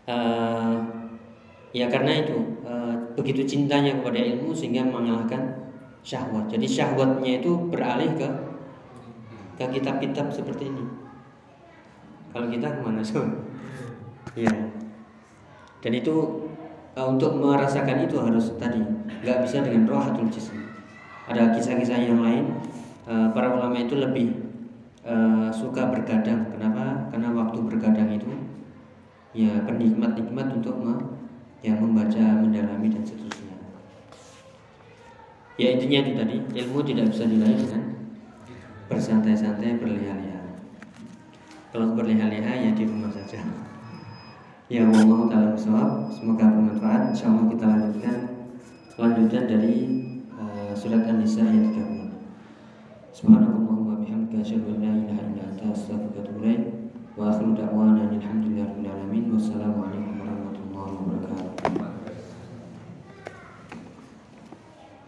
uh, 0.08 0.76
ya 1.78 1.88
karena 1.88 2.12
itu 2.24 2.36
uh, 2.64 3.12
begitu 3.16 3.44
cintanya 3.44 3.96
kepada 4.00 4.20
ilmu 4.20 4.52
sehingga 4.52 4.84
mengalahkan 4.84 5.65
syahwat. 6.06 6.46
Jadi 6.46 6.66
syahwatnya 6.70 7.42
itu 7.42 7.50
beralih 7.66 8.14
ke 8.14 8.28
ke 9.58 9.64
kitab-kitab 9.74 10.30
seperti 10.30 10.70
ini. 10.70 10.84
Kalau 12.30 12.46
kita 12.46 12.78
ke 12.78 12.80
mana 12.86 13.02
sih? 13.02 13.18
Ya. 14.38 14.52
Dan 15.82 15.92
itu 15.96 16.46
uh, 16.96 17.06
untuk 17.12 17.36
merasakan 17.36 18.08
itu 18.08 18.16
harus 18.18 18.56
tadi 18.56 18.80
nggak 19.22 19.38
bisa 19.44 19.62
dengan 19.62 19.84
rohatul 19.86 20.26
jism 20.32 20.56
ada 21.28 21.52
kisah-kisah 21.52 22.00
yang 22.00 22.24
lain 22.24 22.56
uh, 23.06 23.30
para 23.36 23.52
ulama 23.52 23.76
itu 23.76 23.94
lebih 23.94 24.32
uh, 25.04 25.52
suka 25.52 25.92
bergadang 25.92 26.48
kenapa 26.56 27.12
karena 27.12 27.28
waktu 27.36 27.58
bergadang 27.62 28.10
itu 28.10 28.30
ya 29.36 29.52
penikmat-nikmat 29.68 30.48
untuk 30.56 30.80
me, 30.80 30.96
ya 31.60 31.76
membaca 31.76 32.24
mendalami 32.40 32.88
dan 32.88 33.04
seterusnya 33.04 33.35
ya 35.56 35.76
intinya 35.76 35.98
itu 36.04 36.12
tadi 36.16 36.36
ilmu 36.64 36.78
tidak 36.84 37.12
bisa 37.12 37.24
diraih 37.28 37.56
dengan 37.56 37.82
bersantai-santai 38.86 39.80
berleha-leha 39.82 40.42
kalau 41.72 41.96
berleha-leha 41.96 42.52
ya 42.68 42.70
di 42.72 42.84
rumah 42.86 43.12
saja 43.12 43.40
ya 44.70 44.86
Allah 44.86 45.20
taala 45.28 45.52
semoga 46.08 46.46
bermanfaat 46.48 47.12
insyaallah 47.12 47.46
kita 47.50 47.64
lanjutkan 47.66 48.16
lanjutan 48.96 49.44
dari 49.44 49.96
surat 50.76 51.08
An-Nisa 51.08 51.40
ayat 51.40 51.72
30. 51.72 53.16
Subhanakallahumma 53.16 54.04
bihamdika 54.04 54.44
asyhadu 54.44 54.76
an 54.76 54.84
la 54.84 54.92
ilaha 54.92 55.24
illa 55.32 55.42
anta 55.48 55.72
astaghfiruka 55.72 56.20
wa 56.20 56.52
atubu. 56.52 56.52
Wa 57.16 57.22
akhiru 57.32 57.56
da'wana 57.56 58.12
alhamdulillahi 58.12 58.68
rabbil 58.68 58.92
alamin. 58.92 59.24
Wassalamualaikum 59.32 60.20
warahmatullahi 60.20 60.94
wabarakatuh. 61.00 61.95